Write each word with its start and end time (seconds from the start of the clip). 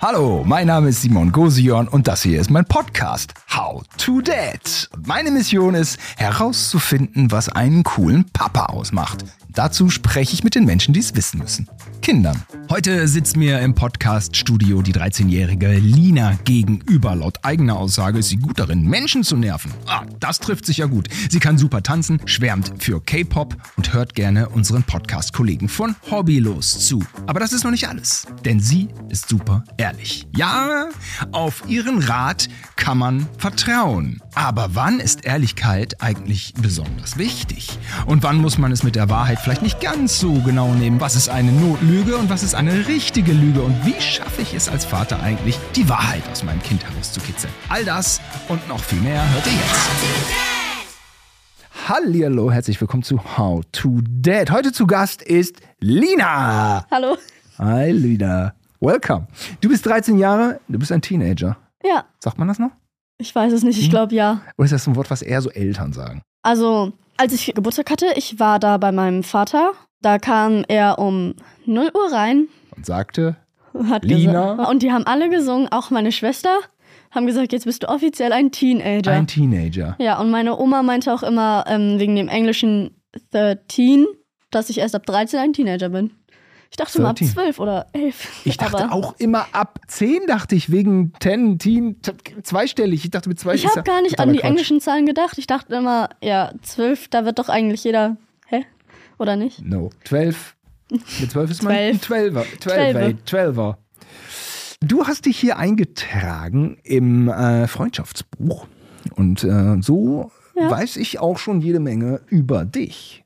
Hallo, 0.00 0.44
mein 0.44 0.66
Name 0.66 0.90
ist 0.90 1.02
Simon 1.02 1.32
Gosion 1.32 1.88
und 1.88 2.06
das 2.06 2.22
hier 2.22 2.40
ist 2.40 2.50
mein 2.50 2.64
Podcast 2.66 3.32
How 3.54 3.82
to 3.96 4.20
Dad. 4.20 4.90
Meine 5.06 5.30
Mission 5.30 5.74
ist 5.74 5.98
herauszufinden, 6.16 7.32
was 7.32 7.48
einen 7.48 7.82
coolen 7.82 8.26
Papa 8.32 8.66
ausmacht. 8.66 9.24
Dazu 9.56 9.88
spreche 9.88 10.34
ich 10.34 10.44
mit 10.44 10.54
den 10.54 10.66
Menschen, 10.66 10.92
die 10.92 11.00
es 11.00 11.16
wissen 11.16 11.38
müssen. 11.38 11.66
Kindern. 12.02 12.42
Heute 12.68 13.08
sitzt 13.08 13.38
mir 13.38 13.60
im 13.60 13.74
Podcast-Studio 13.74 14.82
die 14.82 14.92
13-jährige 14.92 15.72
Lina 15.78 16.38
gegenüber. 16.44 17.16
Laut 17.16 17.38
eigener 17.42 17.78
Aussage 17.78 18.18
ist 18.18 18.28
sie 18.28 18.36
gut 18.36 18.58
darin, 18.58 18.82
Menschen 18.82 19.24
zu 19.24 19.34
nerven. 19.34 19.72
Ah, 19.86 20.04
das 20.20 20.40
trifft 20.40 20.66
sich 20.66 20.76
ja 20.76 20.86
gut. 20.86 21.08
Sie 21.30 21.38
kann 21.38 21.56
super 21.56 21.82
tanzen, 21.82 22.20
schwärmt 22.26 22.70
für 22.78 23.02
K-Pop 23.02 23.56
und 23.78 23.94
hört 23.94 24.14
gerne 24.14 24.50
unseren 24.50 24.82
Podcast-Kollegen 24.82 25.70
von 25.70 25.96
Hobbylos 26.10 26.86
zu. 26.86 27.02
Aber 27.26 27.40
das 27.40 27.54
ist 27.54 27.64
noch 27.64 27.70
nicht 27.70 27.88
alles, 27.88 28.26
denn 28.44 28.60
sie 28.60 28.88
ist 29.08 29.26
super 29.26 29.64
ehrlich. 29.78 30.26
Ja, 30.36 30.90
auf 31.32 31.62
ihren 31.66 32.02
Rat 32.02 32.50
kann 32.76 32.98
man 32.98 33.26
vertrauen. 33.38 34.20
Aber 34.38 34.74
wann 34.74 35.00
ist 35.00 35.24
Ehrlichkeit 35.24 36.02
eigentlich 36.02 36.52
besonders 36.60 37.16
wichtig? 37.16 37.78
Und 38.04 38.22
wann 38.22 38.36
muss 38.36 38.58
man 38.58 38.70
es 38.70 38.82
mit 38.82 38.94
der 38.94 39.08
Wahrheit 39.08 39.38
vielleicht 39.40 39.62
nicht 39.62 39.80
ganz 39.80 40.20
so 40.20 40.30
genau 40.42 40.74
nehmen? 40.74 41.00
Was 41.00 41.16
ist 41.16 41.30
eine 41.30 41.50
Notlüge 41.50 42.18
und 42.18 42.28
was 42.28 42.42
ist 42.42 42.54
eine 42.54 42.86
richtige 42.86 43.32
Lüge? 43.32 43.62
Und 43.62 43.86
wie 43.86 43.98
schaffe 43.98 44.42
ich 44.42 44.52
es 44.52 44.68
als 44.68 44.84
Vater 44.84 45.22
eigentlich, 45.22 45.58
die 45.74 45.88
Wahrheit 45.88 46.22
aus 46.30 46.44
meinem 46.44 46.62
Kind 46.62 46.84
herauszukitzeln? 46.84 47.50
All 47.70 47.82
das 47.86 48.20
und 48.48 48.68
noch 48.68 48.80
viel 48.84 49.00
mehr 49.00 49.22
hört 49.32 49.46
ihr 49.46 49.52
jetzt. 49.54 49.88
Hallihallo, 51.88 52.52
herzlich 52.52 52.78
willkommen 52.78 53.04
zu 53.04 53.38
How 53.38 53.64
to 53.72 54.00
Dad. 54.02 54.50
Heute 54.50 54.70
zu 54.70 54.86
Gast 54.86 55.22
ist 55.22 55.60
Lina. 55.80 56.84
Hallo. 56.90 57.16
Hi 57.56 57.90
Lina. 57.90 58.52
Welcome. 58.80 59.28
Du 59.62 59.70
bist 59.70 59.86
13 59.86 60.18
Jahre, 60.18 60.60
du 60.68 60.78
bist 60.78 60.92
ein 60.92 61.00
Teenager. 61.00 61.56
Ja, 61.82 62.04
Sagt 62.18 62.36
man 62.38 62.48
das 62.48 62.58
noch? 62.58 62.72
Ich 63.18 63.34
weiß 63.34 63.52
es 63.52 63.62
nicht, 63.62 63.78
ich 63.78 63.90
glaube 63.90 64.14
ja. 64.14 64.40
Oder 64.58 64.66
ist 64.66 64.72
das 64.72 64.86
ein 64.86 64.96
Wort, 64.96 65.10
was 65.10 65.22
eher 65.22 65.40
so 65.42 65.50
Eltern 65.50 65.92
sagen? 65.92 66.22
Also, 66.42 66.92
als 67.16 67.32
ich 67.32 67.52
Geburtstag 67.54 67.90
hatte, 67.90 68.06
ich 68.16 68.38
war 68.38 68.58
da 68.58 68.76
bei 68.78 68.92
meinem 68.92 69.22
Vater. 69.22 69.72
Da 70.02 70.18
kam 70.18 70.64
er 70.68 70.98
um 70.98 71.34
0 71.64 71.90
Uhr 71.94 72.12
rein. 72.12 72.48
Und 72.76 72.84
sagte, 72.86 73.36
Hat 73.88 74.04
Lina? 74.04 74.52
gesagt- 74.52 74.70
Und 74.70 74.82
die 74.82 74.92
haben 74.92 75.06
alle 75.06 75.28
gesungen, 75.30 75.68
auch 75.72 75.90
meine 75.90 76.12
Schwester. 76.12 76.58
Haben 77.10 77.26
gesagt, 77.26 77.52
jetzt 77.52 77.64
bist 77.64 77.82
du 77.82 77.88
offiziell 77.88 78.32
ein 78.32 78.52
Teenager. 78.52 79.12
ein 79.12 79.26
Teenager. 79.26 79.96
ja, 79.98 80.20
und 80.20 80.30
meine 80.30 80.58
Oma 80.58 80.82
meinte 80.82 81.12
auch 81.14 81.22
immer 81.22 81.64
ähm, 81.66 81.98
wegen 81.98 82.14
dem 82.14 82.28
englischen 82.28 82.90
13, 83.32 84.06
dass 84.50 84.68
ich 84.70 84.78
erst 84.78 84.94
ab 84.94 85.06
13 85.06 85.38
ein 85.40 85.52
Teenager 85.54 85.88
bin. 85.88 86.10
Ich 86.70 86.76
dachte 86.76 87.00
mal 87.00 87.10
ab 87.10 87.16
13. 87.16 87.32
12 87.34 87.58
oder 87.60 87.86
11. 87.92 88.42
Ich 88.44 88.56
dachte 88.56 88.84
Aber 88.84 88.92
auch 88.92 89.14
immer 89.18 89.46
ab 89.52 89.78
10, 89.86 90.26
dachte 90.26 90.54
ich, 90.56 90.70
wegen 90.70 91.12
10, 91.20 91.58
Teen, 91.58 92.02
t- 92.02 92.12
zweistellig. 92.42 93.04
Ich 93.04 93.10
dachte 93.10 93.28
mit 93.28 93.38
zwei 93.40 93.54
ich 93.54 93.66
habe 93.66 93.82
gar 93.82 94.02
nicht 94.02 94.18
an 94.18 94.32
die 94.32 94.38
Quatsch. 94.40 94.48
englischen 94.50 94.80
Zahlen 94.80 95.06
gedacht. 95.06 95.38
Ich 95.38 95.46
dachte 95.46 95.74
immer, 95.76 96.08
ja, 96.22 96.52
12, 96.62 97.08
da 97.08 97.24
wird 97.24 97.38
doch 97.38 97.48
eigentlich 97.48 97.84
jeder. 97.84 98.16
Hä? 98.46 98.64
Oder 99.18 99.36
nicht? 99.36 99.64
No, 99.64 99.90
12. 100.04 100.56
Mit 101.20 101.30
12 101.30 101.50
ist 101.50 101.62
man 101.62 101.72
ein 101.72 102.00
Zwölf. 102.00 102.34
12er. 102.36 102.44
12er. 102.60 103.16
12er. 103.26 103.76
Du 104.80 105.06
hast 105.06 105.26
dich 105.26 105.38
hier 105.38 105.56
eingetragen 105.58 106.78
im 106.84 107.28
äh, 107.28 107.66
Freundschaftsbuch. 107.66 108.66
Und 109.14 109.42
äh, 109.44 109.76
so 109.80 110.30
Ja. 110.54 110.70
weiß 110.70 110.96
ich 110.96 111.18
auch 111.18 111.38
schon 111.38 111.60
jede 111.60 111.80
Menge 111.80 112.20
über 112.28 112.64
dich. 112.64 113.24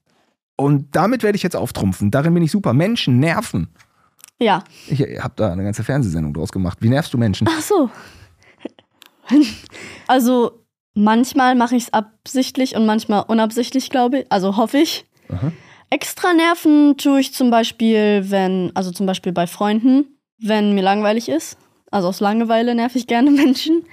Und 0.61 0.95
damit 0.95 1.23
werde 1.23 1.37
ich 1.37 1.43
jetzt 1.43 1.57
auftrumpfen. 1.57 2.11
Darin 2.11 2.35
bin 2.35 2.43
ich 2.43 2.51
super. 2.51 2.75
Menschen 2.75 3.19
nerven. 3.19 3.69
Ja. 4.39 4.63
Ich 4.89 5.01
habe 5.01 5.33
da 5.37 5.53
eine 5.53 5.65
ganze 5.65 5.85
Fernsehsendung 5.85 6.35
draus 6.35 6.53
gemacht. 6.53 6.79
Wie 6.83 6.91
nervst 6.91 7.15
du 7.15 7.19
Menschen? 7.19 7.49
Ach 7.51 7.63
so. 7.63 7.91
Also 10.09 10.65
manchmal 10.95 11.55
mache 11.55 11.77
ich 11.77 11.85
es 11.85 11.93
absichtlich 11.93 12.75
und 12.75 12.85
manchmal 12.85 13.23
unabsichtlich, 13.29 13.89
glaube 13.89 14.19
ich. 14.19 14.27
Also 14.29 14.57
hoffe 14.57 14.79
ich. 14.79 15.07
Aha. 15.29 15.53
Extra 15.89 16.35
nerven 16.35 16.97
tue 16.97 17.21
ich 17.21 17.33
zum 17.33 17.49
Beispiel, 17.49 18.25
wenn, 18.29 18.73
also 18.75 18.91
zum 18.91 19.07
Beispiel 19.07 19.33
bei 19.33 19.47
Freunden, 19.47 20.19
wenn 20.43 20.75
mir 20.75 20.83
langweilig 20.83 21.29
ist. 21.29 21.59
Also 21.93 22.09
aus 22.09 22.19
Langeweile 22.19 22.75
nerv 22.75 22.97
ich 22.97 23.07
gerne 23.07 23.31
Menschen. 23.45 23.85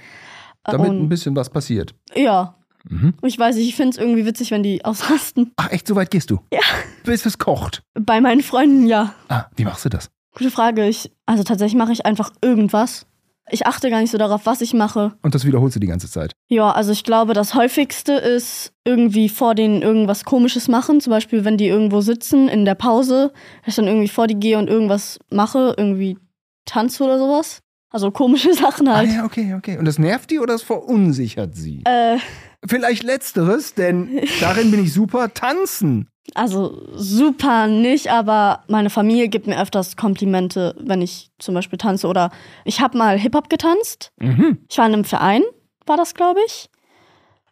Damit 0.64 0.90
ein 0.90 1.00
und, 1.02 1.08
bisschen 1.08 1.36
was 1.36 1.48
passiert. 1.48 1.94
ja. 2.14 2.57
Mhm. 2.88 3.14
Ich 3.22 3.38
weiß 3.38 3.56
nicht, 3.56 3.68
ich 3.68 3.76
finde 3.76 3.90
es 3.90 3.96
irgendwie 3.98 4.24
witzig, 4.26 4.50
wenn 4.50 4.62
die 4.62 4.84
ausrasten. 4.84 5.52
Ach 5.56 5.70
echt, 5.70 5.86
so 5.86 5.94
weit 5.96 6.10
gehst 6.10 6.30
du? 6.30 6.40
Ja. 6.52 6.60
Bis 7.04 7.26
es 7.26 7.38
kocht. 7.38 7.82
Bei 7.94 8.20
meinen 8.20 8.42
Freunden 8.42 8.86
ja. 8.86 9.14
Ah, 9.28 9.46
wie 9.56 9.64
machst 9.64 9.84
du 9.84 9.88
das? 9.88 10.10
Gute 10.36 10.50
Frage. 10.50 10.86
Ich, 10.88 11.10
also 11.26 11.42
tatsächlich 11.42 11.76
mache 11.76 11.92
ich 11.92 12.06
einfach 12.06 12.30
irgendwas. 12.42 13.06
Ich 13.50 13.66
achte 13.66 13.88
gar 13.88 14.00
nicht 14.02 14.10
so 14.10 14.18
darauf, 14.18 14.44
was 14.44 14.60
ich 14.60 14.74
mache. 14.74 15.12
Und 15.22 15.34
das 15.34 15.46
wiederholst 15.46 15.74
du 15.74 15.80
die 15.80 15.86
ganze 15.86 16.10
Zeit. 16.10 16.32
Ja, 16.50 16.70
also 16.70 16.92
ich 16.92 17.02
glaube, 17.02 17.32
das 17.32 17.54
häufigste 17.54 18.12
ist 18.12 18.72
irgendwie 18.84 19.30
vor 19.30 19.54
denen 19.54 19.80
irgendwas 19.80 20.24
Komisches 20.24 20.68
machen. 20.68 21.00
Zum 21.00 21.12
Beispiel, 21.12 21.46
wenn 21.46 21.56
die 21.56 21.66
irgendwo 21.66 22.02
sitzen 22.02 22.48
in 22.48 22.66
der 22.66 22.74
Pause, 22.74 23.32
dass 23.64 23.68
ich 23.72 23.76
dann 23.76 23.86
irgendwie 23.86 24.08
vor 24.08 24.26
die 24.26 24.34
gehe 24.38 24.58
und 24.58 24.68
irgendwas 24.68 25.18
mache, 25.30 25.74
irgendwie 25.78 26.18
tanze 26.66 27.04
oder 27.04 27.18
sowas. 27.18 27.60
Also 27.90 28.10
komische 28.10 28.52
Sachen 28.54 28.86
Ah 28.86 28.96
halt. 28.96 29.10
ja, 29.12 29.24
okay, 29.24 29.54
okay. 29.56 29.78
Und 29.78 29.86
das 29.86 29.98
nervt 29.98 30.30
die 30.30 30.40
oder 30.40 30.52
das 30.52 30.62
verunsichert 30.62 31.56
sie? 31.56 31.82
Äh, 31.86 32.18
Vielleicht 32.66 33.02
letzteres, 33.04 33.74
denn 33.74 34.20
darin 34.40 34.70
bin 34.70 34.82
ich 34.82 34.92
super. 34.92 35.32
Tanzen. 35.32 36.08
also 36.34 36.86
super 36.94 37.68
nicht, 37.68 38.10
aber 38.10 38.64
meine 38.68 38.90
Familie 38.90 39.28
gibt 39.28 39.46
mir 39.46 39.60
öfters 39.60 39.96
Komplimente, 39.96 40.74
wenn 40.78 41.00
ich 41.00 41.30
zum 41.38 41.54
Beispiel 41.54 41.78
tanze. 41.78 42.08
Oder 42.08 42.30
ich 42.64 42.80
habe 42.80 42.98
mal 42.98 43.18
Hip-Hop 43.18 43.48
getanzt. 43.48 44.12
Mhm. 44.18 44.58
Ich 44.68 44.78
war 44.78 44.86
in 44.86 44.92
einem 44.92 45.04
Verein, 45.04 45.42
war 45.86 45.96
das, 45.96 46.14
glaube 46.14 46.40
ich. 46.46 46.68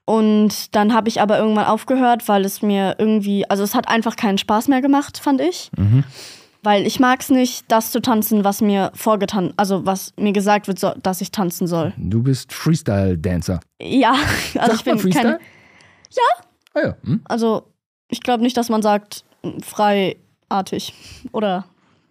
Und 0.04 0.74
dann 0.76 0.94
habe 0.94 1.08
ich 1.08 1.20
aber 1.20 1.38
irgendwann 1.38 1.66
aufgehört, 1.66 2.28
weil 2.28 2.44
es 2.44 2.62
mir 2.62 2.94
irgendwie, 2.98 3.48
also 3.50 3.64
es 3.64 3.74
hat 3.74 3.88
einfach 3.88 4.16
keinen 4.16 4.38
Spaß 4.38 4.68
mehr 4.68 4.80
gemacht, 4.80 5.18
fand 5.18 5.40
ich. 5.40 5.70
Mhm. 5.76 6.04
Weil 6.66 6.84
ich 6.84 6.98
mag 6.98 7.20
es 7.20 7.30
nicht, 7.30 7.64
das 7.68 7.92
zu 7.92 8.02
tanzen, 8.02 8.42
was 8.42 8.60
mir 8.60 8.90
vorgetan, 8.92 9.54
also 9.56 9.86
was 9.86 10.12
mir 10.18 10.32
gesagt 10.32 10.66
wird, 10.66 10.80
so, 10.80 10.92
dass 11.00 11.20
ich 11.20 11.30
tanzen 11.30 11.68
soll. 11.68 11.92
Du 11.96 12.24
bist 12.24 12.52
Freestyle-Dancer. 12.52 13.60
Ja, 13.80 14.14
also 14.58 14.72
ich 14.72 14.78
Sagt 14.78 14.86
man 14.86 14.96
bin 14.96 14.98
Freestyle? 14.98 15.38
kein, 15.38 16.74
Ah 16.74 16.86
ja. 16.88 16.96
Hm. 17.04 17.20
also 17.26 17.72
ich 18.08 18.20
glaube 18.20 18.42
nicht, 18.42 18.56
dass 18.56 18.68
man 18.68 18.82
sagt 18.82 19.24
mm, 19.44 19.60
freiartig 19.60 20.92
oder 21.30 21.66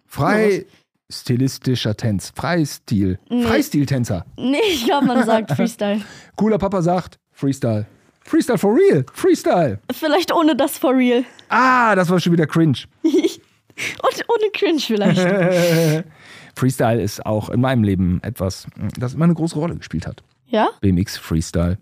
Frei 0.06 0.64
stilistischer 1.12 1.94
Tanz. 1.94 2.32
Freistil. 2.34 3.18
Nee. 3.28 3.42
Freistil-Tänzer. 3.42 4.24
nee, 4.38 4.56
ich 4.70 4.86
glaube, 4.86 5.04
man 5.06 5.26
sagt 5.26 5.52
Freestyle. 5.52 6.00
Cooler 6.36 6.56
Papa 6.56 6.80
sagt 6.80 7.18
Freestyle. 7.30 7.84
Freestyle 8.24 8.56
for 8.56 8.74
real. 8.74 9.04
Freestyle. 9.12 9.80
Vielleicht 9.92 10.32
ohne 10.32 10.56
das 10.56 10.78
for 10.78 10.96
real 10.96 11.24
Ah, 11.50 11.94
das 11.94 12.08
war 12.08 12.18
schon 12.20 12.32
wieder 12.32 12.46
cringe. 12.46 12.78
und 14.02 14.24
ohne 14.28 14.50
Cringe 14.52 14.80
vielleicht. 14.80 15.20
Freestyle 16.56 17.02
ist 17.02 17.24
auch 17.26 17.50
in 17.50 17.60
meinem 17.60 17.84
Leben 17.84 18.20
etwas, 18.22 18.66
das 18.98 19.14
immer 19.14 19.24
eine 19.24 19.34
große 19.34 19.58
Rolle 19.58 19.76
gespielt 19.76 20.06
hat. 20.06 20.22
Ja? 20.46 20.68
BMX 20.80 21.18
Freestyle. 21.18 21.78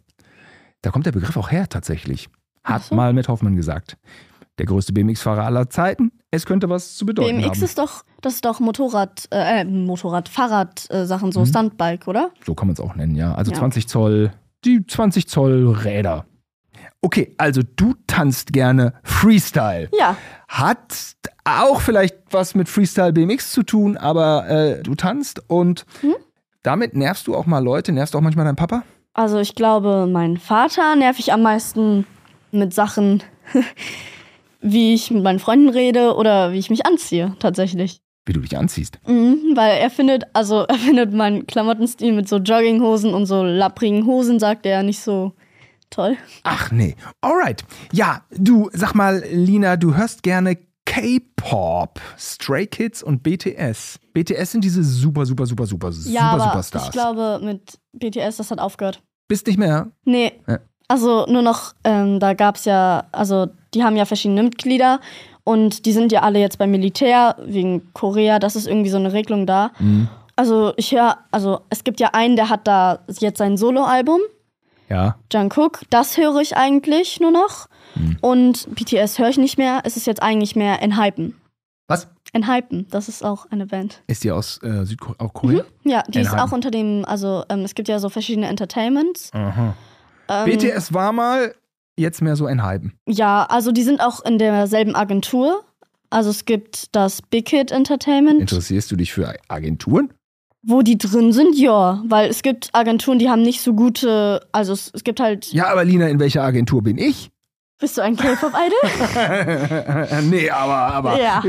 Da 0.82 0.91
kommt 0.91 1.06
der 1.06 1.12
Begriff 1.12 1.37
auch 1.37 1.50
her 1.50 1.69
tatsächlich. 1.69 2.28
Hat 2.65 2.84
so. 2.84 2.94
mal 2.94 3.12
mit 3.12 3.28
Hoffmann 3.28 3.56
gesagt. 3.56 3.97
Der 4.59 4.66
größte 4.66 4.93
BMX-Fahrer 4.93 5.44
aller 5.44 5.69
Zeiten. 5.71 6.12
Es 6.31 6.47
könnte 6.47 6.69
was 6.69 6.97
zu 6.97 7.06
bedeuten 7.06 7.38
BMX 7.41 7.59
haben. 7.59 7.65
ist 7.65 7.78
doch, 7.78 8.05
das 8.21 8.34
ist 8.34 8.44
doch 8.44 8.61
Motorrad, 8.61 9.26
äh, 9.32 9.61
äh, 9.61 9.65
Motorrad, 9.65 10.28
Fahrrad-Sachen, 10.28 11.28
Mhm. 11.28 11.32
so 11.32 11.44
Stuntbike, 11.47 12.06
oder? 12.09 12.31
So 12.44 12.55
kann 12.55 12.69
man 12.69 12.75
es 12.75 12.81
auch 12.81 12.94
nennen, 12.94 13.15
ja. 13.16 13.34
Also 13.34 13.53
Ja. 13.53 13.59
20 13.59 13.87
Zoll, 13.88 14.32
die 14.65 14.87
20 14.87 15.28
Zoll 15.28 15.69
Räder. 15.84 16.25
Okay, 17.05 17.35
also 17.37 17.61
du 17.77 17.93
tanzt 18.07 18.55
gerne 18.55 18.95
Freestyle. 19.03 19.91
Ja. 19.99 20.17
Hat 20.49 21.15
auch 21.45 21.83
vielleicht 21.83 22.17
was 22.31 22.55
mit 22.55 22.67
Freestyle 22.67 23.13
BMX 23.13 23.53
zu 23.53 23.63
tun, 23.63 23.99
aber 23.99 24.49
äh, 24.49 24.83
du 24.83 24.95
tanzt 24.95 25.43
und 25.49 25.85
Hm? 26.01 26.15
damit 26.62 26.97
nervst 26.97 27.27
du 27.27 27.35
auch 27.37 27.45
mal 27.45 27.62
Leute, 27.62 27.93
nervst 27.93 28.15
du 28.15 28.19
auch 28.19 28.23
manchmal 28.23 28.47
deinen 28.47 28.56
Papa? 28.56 28.85
Also 29.12 29.39
ich 29.39 29.55
glaube, 29.55 30.09
meinen 30.11 30.39
Vater 30.39 30.97
nerv 30.97 31.19
ich 31.19 31.31
am 31.31 31.43
meisten 31.43 32.06
mit 32.53 32.73
Sachen, 32.73 33.23
wie 34.62 34.95
ich 34.95 35.11
mit 35.11 35.23
meinen 35.23 35.41
Freunden 35.41 35.69
rede 35.69 36.15
oder 36.15 36.53
wie 36.53 36.59
ich 36.59 36.71
mich 36.71 36.87
anziehe, 36.87 37.37
tatsächlich. 37.39 37.99
Wie 38.25 38.33
du 38.33 38.41
dich 38.41 38.57
anziehst. 38.57 38.99
Mhm, 39.07 39.53
weil 39.55 39.77
er 39.77 39.91
findet, 39.91 40.25
also 40.33 40.61
er 40.69 40.77
findet 40.77 41.12
meinen 41.12 41.47
Klamottenstil 41.47 42.15
mit 42.15 42.31
so 42.31 42.39
Jogginghosen 42.39 43.12
und 43.12 43.27
so 43.27 43.43
lapprigen 43.43 44.07
Hosen, 44.07 44.39
sagt 44.41 44.65
er, 44.65 44.83
nicht 44.83 45.00
so 45.00 45.35
toll. 45.91 46.17
Ach 46.43 46.71
nee. 46.71 46.97
Alright. 47.21 47.65
Ja, 47.93 48.23
du, 48.31 48.71
sag 48.73 48.95
mal, 48.95 49.23
Lina, 49.31 49.77
du 49.77 49.95
hörst 49.97 50.23
gerne 50.23 50.57
K-Pop, 50.87 52.01
Stray 52.19 52.67
Kids 52.67 53.03
und 53.03 53.23
BTS. 53.23 53.99
BTS 54.13 54.53
sind 54.53 54.65
diese 54.65 54.83
super, 54.85 55.27
super, 55.27 55.47
super, 55.47 55.67
super, 55.67 55.89
Ja, 55.89 55.93
super 55.93 56.25
aber 56.25 56.45
Superstars. 56.45 56.85
ich 56.87 56.91
glaube, 56.93 57.41
mit 57.43 57.79
BTS, 57.93 58.37
das 58.37 58.51
hat 58.51 58.59
aufgehört. 58.59 59.03
Bist 59.29 59.47
nicht 59.47 59.59
mehr? 59.59 59.91
Nee. 60.05 60.33
Ja. 60.47 60.59
Also 60.89 61.27
nur 61.27 61.43
noch, 61.43 61.75
ähm, 61.85 62.21
da 62.21 62.35
gab 62.35 62.57
es 62.57 62.67
ja, 62.67 63.05
also 63.13 63.49
die 63.73 63.83
haben 63.83 63.97
ja 63.97 64.05
verschiedene 64.05 64.43
Mitglieder 64.43 65.01
und 65.43 65.87
die 65.87 65.93
sind 65.93 66.13
ja 66.13 66.21
alle 66.23 66.39
jetzt 66.39 66.59
beim 66.59 66.71
Militär 66.71 67.37
wegen 67.45 67.93
Korea, 67.95 68.39
das 68.39 68.55
ist 68.55 68.67
irgendwie 68.67 68.91
so 68.91 68.99
eine 68.99 69.13
Regelung 69.13 69.47
da. 69.47 69.73
Mhm. 69.79 70.09
Also 70.37 70.75
ich 70.77 70.93
höre, 70.93 71.17
also 71.31 71.61
es 71.71 71.85
gibt 71.85 72.01
ja 72.01 72.11
einen, 72.13 72.37
der 72.37 72.51
hat 72.51 72.67
da 72.67 72.99
jetzt 73.19 73.39
sein 73.39 73.57
Soloalbum, 73.57 74.21
Ja. 74.89 75.19
Jungkook. 75.33 75.81
Das 75.91 76.17
höre 76.17 76.41
ich 76.41 76.57
eigentlich 76.57 77.21
nur 77.21 77.31
noch. 77.31 77.69
Hm. 77.95 78.17
Und 78.21 78.69
BTS 78.75 79.19
höre 79.19 79.29
ich 79.29 79.39
nicht 79.39 79.59
mehr. 79.59 79.83
Es 79.85 79.97
ist 79.97 80.07
jetzt 80.07 80.23
eigentlich 80.23 80.57
mehr 80.57 80.83
Enhypen. 80.83 81.35
Was? 81.87 82.09
Enhypen, 82.33 82.87
das 82.91 83.09
ist 83.09 83.25
auch 83.25 83.47
eine 83.51 83.67
Band. 83.67 84.03
Ist 84.07 84.25
die 84.25 84.33
aus 84.33 84.61
äh, 84.63 84.85
Südkorea? 84.85 85.65
Ja, 85.85 86.03
die 86.09 86.21
ist 86.21 86.29
Enhypen. 86.29 86.41
auch 86.41 86.53
unter 86.53 86.71
dem, 86.71 87.05
also 87.07 87.45
ähm, 87.49 87.61
es 87.61 87.75
gibt 87.75 87.89
ja 87.89 87.99
so 87.99 88.09
verschiedene 88.09 88.49
Entertainments. 88.49 89.31
Aha. 89.33 89.75
Ähm, 90.29 90.45
BTS 90.47 90.93
war 90.93 91.13
mal, 91.13 91.55
jetzt 91.97 92.23
mehr 92.23 92.37
so 92.37 92.47
ein 92.47 92.67
Hypen. 92.67 92.95
Ja, 93.07 93.45
also 93.45 93.71
die 93.71 93.83
sind 93.83 94.01
auch 94.01 94.25
in 94.25 94.39
derselben 94.39 94.97
Agentur. 94.97 95.65
Also 96.11 96.31
es 96.31 96.45
gibt 96.45 96.95
das 96.95 97.23
Big 97.23 97.49
Hit 97.51 97.71
Entertainment. 97.71 98.41
Interessierst 98.41 98.91
du 98.91 98.97
dich 98.97 99.13
für 99.13 99.35
Agenturen? 99.49 100.13
Wo 100.66 100.82
die 100.82 100.96
drin 100.99 101.32
sind, 101.32 101.56
ja. 101.58 102.02
Weil 102.06 102.28
es 102.31 102.43
gibt 102.43 102.70
Agenturen, 102.72 103.19
die 103.19 103.28
haben 103.28 103.43
nicht 103.43 103.61
so 103.61 103.75
gute, 103.75 104.40
also 104.52 104.72
es, 104.72 104.90
es 104.94 105.05
gibt 105.05 105.20
halt, 105.20 105.52
Ja, 105.52 105.69
aber 105.70 105.84
Lina, 105.84 106.08
in 106.08 106.19
welcher 106.20 106.43
Agentur 106.43 106.82
bin 106.82 106.99
ich? 106.99 107.31
bist 107.81 107.99
du 107.99 108.02
ein 108.02 108.16
K-Pop-Idol? 108.16 110.08
nee, 110.31 110.49
aber, 110.50 110.75
aber, 110.94 111.20
Ja. 111.20 111.43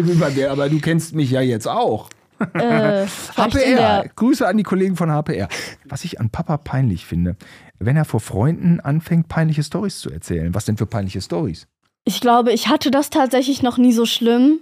aber 0.52 0.70
du 0.70 0.80
kennst 0.80 1.16
mich 1.16 1.32
ja 1.32 1.42
jetzt 1.42 1.68
auch. 1.68 2.10
äh, 2.54 3.06
HPR. 3.38 4.06
Grüße 4.16 4.46
an 4.46 4.58
die 4.58 4.64
Kollegen 4.64 4.96
von 4.98 5.10
HPR. 5.10 5.48
Was 5.86 6.04
ich 6.04 6.20
an 6.20 6.30
Papa 6.30 6.58
peinlich 6.58 7.06
finde, 7.06 7.38
wenn 7.80 7.96
er 7.96 8.04
vor 8.06 8.20
Freunden 8.20 8.80
anfängt, 8.82 9.30
peinliche 9.30 9.64
Stories 9.64 10.00
zu 10.00 10.10
erzählen. 10.10 10.54
Was 10.54 10.66
denn 10.66 10.78
für 10.78 10.86
peinliche 10.88 11.22
Stories? 11.22 11.68
ich 12.08 12.22
glaube, 12.22 12.52
ich 12.52 12.68
hatte 12.68 12.92
das 12.92 13.10
tatsächlich 13.10 13.64
noch 13.64 13.78
nie 13.80 13.92
so 13.94 14.06
schlimm. 14.06 14.60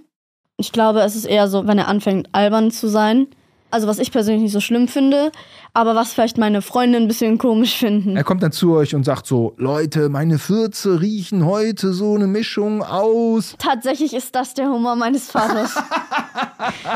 Ich 0.56 0.72
glaube, 0.72 1.00
es 1.00 1.14
ist 1.16 1.24
eher 1.26 1.46
so, 1.48 1.66
wenn 1.66 1.76
er 1.76 1.88
anfängt, 1.88 2.28
albern 2.32 2.70
zu 2.70 2.88
sein. 2.88 3.26
Also 3.74 3.88
was 3.88 3.98
ich 3.98 4.12
persönlich 4.12 4.42
nicht 4.44 4.52
so 4.52 4.60
schlimm 4.60 4.86
finde, 4.86 5.32
aber 5.72 5.96
was 5.96 6.12
vielleicht 6.12 6.38
meine 6.38 6.62
Freunde 6.62 6.96
ein 6.98 7.08
bisschen 7.08 7.38
komisch 7.38 7.76
finden. 7.76 8.16
Er 8.16 8.22
kommt 8.22 8.40
dann 8.44 8.52
zu 8.52 8.72
euch 8.76 8.94
und 8.94 9.02
sagt 9.04 9.26
so: 9.26 9.54
Leute, 9.56 10.08
meine 10.10 10.38
Fürze 10.38 11.00
riechen 11.00 11.44
heute 11.44 11.92
so 11.92 12.14
eine 12.14 12.28
Mischung 12.28 12.82
aus. 12.84 13.56
Tatsächlich 13.58 14.14
ist 14.14 14.34
das 14.36 14.54
der 14.54 14.66
Humor 14.68 14.94
meines 14.94 15.28
Vaters. 15.30 15.74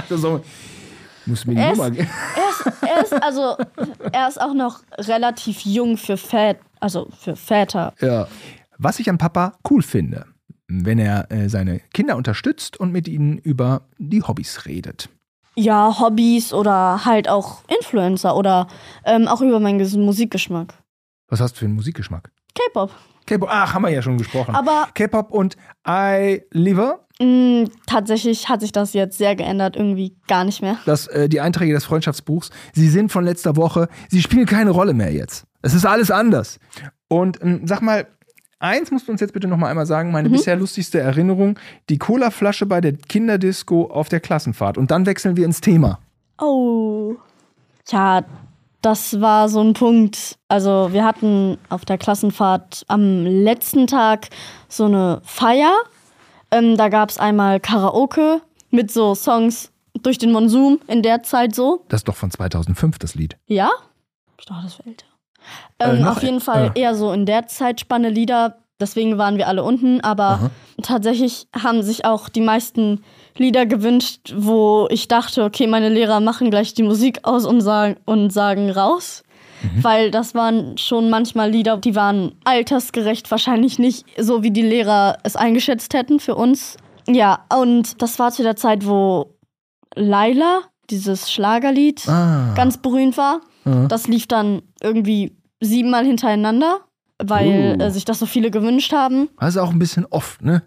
So, 0.08 0.40
muss 1.26 1.44
mir 1.46 1.54
die 1.56 1.60
Er 1.60 1.72
ist- 1.72 1.76
Nummer 1.78 1.90
geben. 1.90 2.08
Er 2.36 2.50
ist, 2.70 2.82
er 2.82 3.02
ist 3.02 3.22
also, 3.22 3.56
er 4.12 4.28
ist 4.28 4.40
auch 4.40 4.54
noch 4.54 4.80
relativ 4.98 5.60
jung 5.62 5.96
für 5.96 6.16
Väter, 6.16 6.60
also 6.80 7.08
für 7.18 7.36
Väter. 7.36 7.92
Ja. 8.00 8.28
Was 8.78 8.98
ich 9.00 9.10
an 9.10 9.18
Papa 9.18 9.54
cool 9.68 9.82
finde, 9.82 10.26
wenn 10.68 10.98
er 10.98 11.30
äh, 11.30 11.48
seine 11.48 11.80
Kinder 11.92 12.16
unterstützt 12.16 12.78
und 12.78 12.92
mit 12.92 13.08
ihnen 13.08 13.38
über 13.38 13.82
die 13.98 14.22
Hobbys 14.22 14.64
redet. 14.66 15.08
Ja, 15.60 15.98
Hobbys 15.98 16.52
oder 16.52 17.04
halt 17.04 17.28
auch 17.28 17.62
Influencer 17.80 18.36
oder 18.36 18.68
ähm, 19.04 19.26
auch 19.26 19.40
über 19.40 19.58
meinen 19.58 19.80
Ges- 19.80 19.98
Musikgeschmack. 19.98 20.72
Was 21.28 21.40
hast 21.40 21.54
du 21.54 21.58
für 21.60 21.64
einen 21.64 21.74
Musikgeschmack? 21.74 22.30
K-Pop. 22.54 22.92
K-Pop, 23.26 23.48
ach, 23.50 23.74
haben 23.74 23.82
wir 23.82 23.90
ja 23.90 24.00
schon 24.00 24.18
gesprochen. 24.18 24.54
Aber 24.54 24.88
K-Pop 24.94 25.32
und 25.32 25.56
I 25.86 26.42
Liver, 26.52 27.06
mh, 27.20 27.68
tatsächlich 27.86 28.48
hat 28.48 28.60
sich 28.60 28.70
das 28.70 28.92
jetzt 28.92 29.18
sehr 29.18 29.34
geändert, 29.34 29.74
irgendwie 29.74 30.16
gar 30.28 30.44
nicht 30.44 30.62
mehr. 30.62 30.78
das, 30.86 31.08
äh, 31.08 31.28
die 31.28 31.40
Einträge 31.40 31.74
des 31.74 31.84
Freundschaftsbuchs, 31.84 32.50
sie 32.72 32.88
sind 32.88 33.10
von 33.10 33.24
letzter 33.24 33.56
Woche, 33.56 33.88
sie 34.08 34.22
spielen 34.22 34.46
keine 34.46 34.70
Rolle 34.70 34.94
mehr 34.94 35.12
jetzt. 35.12 35.44
Es 35.60 35.74
ist 35.74 35.84
alles 35.84 36.10
anders. 36.12 36.58
Und 37.08 37.42
ähm, 37.42 37.62
sag 37.66 37.82
mal, 37.82 38.06
eins 38.58 38.90
musst 38.90 39.08
du 39.08 39.12
uns 39.12 39.20
jetzt 39.20 39.32
bitte 39.32 39.48
noch 39.48 39.56
mal 39.56 39.68
einmal 39.68 39.86
sagen, 39.86 40.10
meine 40.10 40.30
bisher 40.30 40.56
lustigste 40.56 40.98
Erinnerung, 41.00 41.58
die 41.88 41.98
Colaflasche 41.98 42.66
bei 42.66 42.80
der 42.80 42.92
Kinderdisco 42.92 43.84
auf 43.84 44.08
der 44.08 44.20
Klassenfahrt. 44.20 44.78
Und 44.78 44.90
dann 44.90 45.06
wechseln 45.06 45.36
wir 45.36 45.44
ins 45.44 45.60
Thema. 45.60 45.98
Oh. 46.40 47.16
Ja, 47.88 48.24
das 48.82 49.20
war 49.20 49.48
so 49.48 49.60
ein 49.60 49.74
Punkt. 49.74 50.38
Also 50.48 50.88
wir 50.92 51.04
hatten 51.04 51.58
auf 51.68 51.84
der 51.84 51.98
Klassenfahrt 51.98 52.84
am 52.88 53.24
letzten 53.24 53.86
Tag 53.86 54.28
so 54.68 54.84
eine 54.84 55.20
Feier. 55.24 55.72
Ähm, 56.50 56.76
da 56.76 56.88
gab 56.88 57.10
es 57.10 57.18
einmal 57.18 57.60
Karaoke 57.60 58.40
mit 58.70 58.90
so 58.90 59.14
Songs 59.14 59.70
durch 60.02 60.18
den 60.18 60.32
Monsum 60.32 60.80
in 60.86 61.02
der 61.02 61.22
Zeit 61.22 61.54
so. 61.54 61.84
Das 61.88 62.00
ist 62.00 62.08
doch 62.08 62.16
von 62.16 62.30
2005, 62.30 62.98
das 62.98 63.14
Lied. 63.14 63.36
Ja? 63.46 63.70
Ich 64.38 64.46
dachte, 64.46 64.62
das 64.64 64.78
wäre 64.78 64.90
älter. 64.90 65.06
Äh, 65.78 65.96
Ähm, 65.96 66.04
auf 66.06 66.22
jeden 66.22 66.40
Fall 66.40 66.72
äh. 66.74 66.80
eher 66.80 66.94
so 66.94 67.12
in 67.12 67.26
der 67.26 67.46
Zeitspanne 67.46 68.08
Lieder. 68.10 68.58
Deswegen 68.80 69.18
waren 69.18 69.38
wir 69.38 69.48
alle 69.48 69.64
unten. 69.64 70.00
Aber 70.02 70.24
Aha. 70.24 70.50
tatsächlich 70.82 71.46
haben 71.54 71.82
sich 71.82 72.04
auch 72.04 72.28
die 72.28 72.40
meisten 72.40 73.02
Lieder 73.36 73.66
gewünscht, 73.66 74.34
wo 74.36 74.86
ich 74.90 75.08
dachte, 75.08 75.44
okay, 75.44 75.66
meine 75.66 75.88
Lehrer 75.88 76.20
machen 76.20 76.50
gleich 76.50 76.74
die 76.74 76.82
Musik 76.84 77.20
aus 77.24 77.44
und 77.44 77.60
sagen, 77.60 77.96
und 78.04 78.30
sagen 78.32 78.70
raus. 78.70 79.22
Mhm. 79.62 79.82
Weil 79.84 80.10
das 80.12 80.36
waren 80.36 80.78
schon 80.78 81.10
manchmal 81.10 81.50
Lieder, 81.50 81.78
die 81.78 81.96
waren 81.96 82.36
altersgerecht, 82.44 83.28
wahrscheinlich 83.32 83.80
nicht 83.80 84.06
so, 84.16 84.44
wie 84.44 84.52
die 84.52 84.62
Lehrer 84.62 85.18
es 85.24 85.34
eingeschätzt 85.34 85.94
hätten 85.94 86.20
für 86.20 86.36
uns. 86.36 86.76
Ja, 87.08 87.40
und 87.52 88.00
das 88.00 88.20
war 88.20 88.30
zu 88.30 88.44
der 88.44 88.54
Zeit, 88.54 88.86
wo 88.86 89.34
Laila, 89.96 90.60
dieses 90.90 91.32
Schlagerlied, 91.32 92.06
Ah. 92.08 92.52
ganz 92.54 92.78
berühmt 92.78 93.16
war. 93.16 93.40
Mhm. 93.68 93.88
Das 93.88 94.06
lief 94.08 94.26
dann 94.26 94.62
irgendwie 94.82 95.36
siebenmal 95.60 96.04
hintereinander, 96.04 96.80
weil 97.22 97.76
Uh. 97.78 97.82
äh, 97.82 97.90
sich 97.90 98.04
das 98.04 98.18
so 98.18 98.26
viele 98.26 98.50
gewünscht 98.50 98.92
haben. 98.92 99.28
Ist 99.40 99.56
auch 99.58 99.70
ein 99.70 99.78
bisschen 99.78 100.06
oft, 100.10 100.42
ne? 100.42 100.62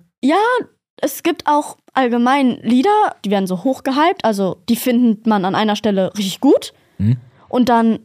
Es 1.03 1.23
gibt 1.23 1.47
auch 1.47 1.77
allgemein 1.93 2.59
Lieder, 2.61 3.15
die 3.25 3.31
werden 3.31 3.47
so 3.47 3.63
hochgehypt, 3.63 4.23
also 4.23 4.57
die 4.69 4.75
findet 4.75 5.25
man 5.25 5.45
an 5.45 5.55
einer 5.55 5.75
Stelle 5.75 6.11
richtig 6.15 6.39
gut. 6.39 6.73
Mhm. 6.99 7.17
Und 7.49 7.69
dann 7.69 7.99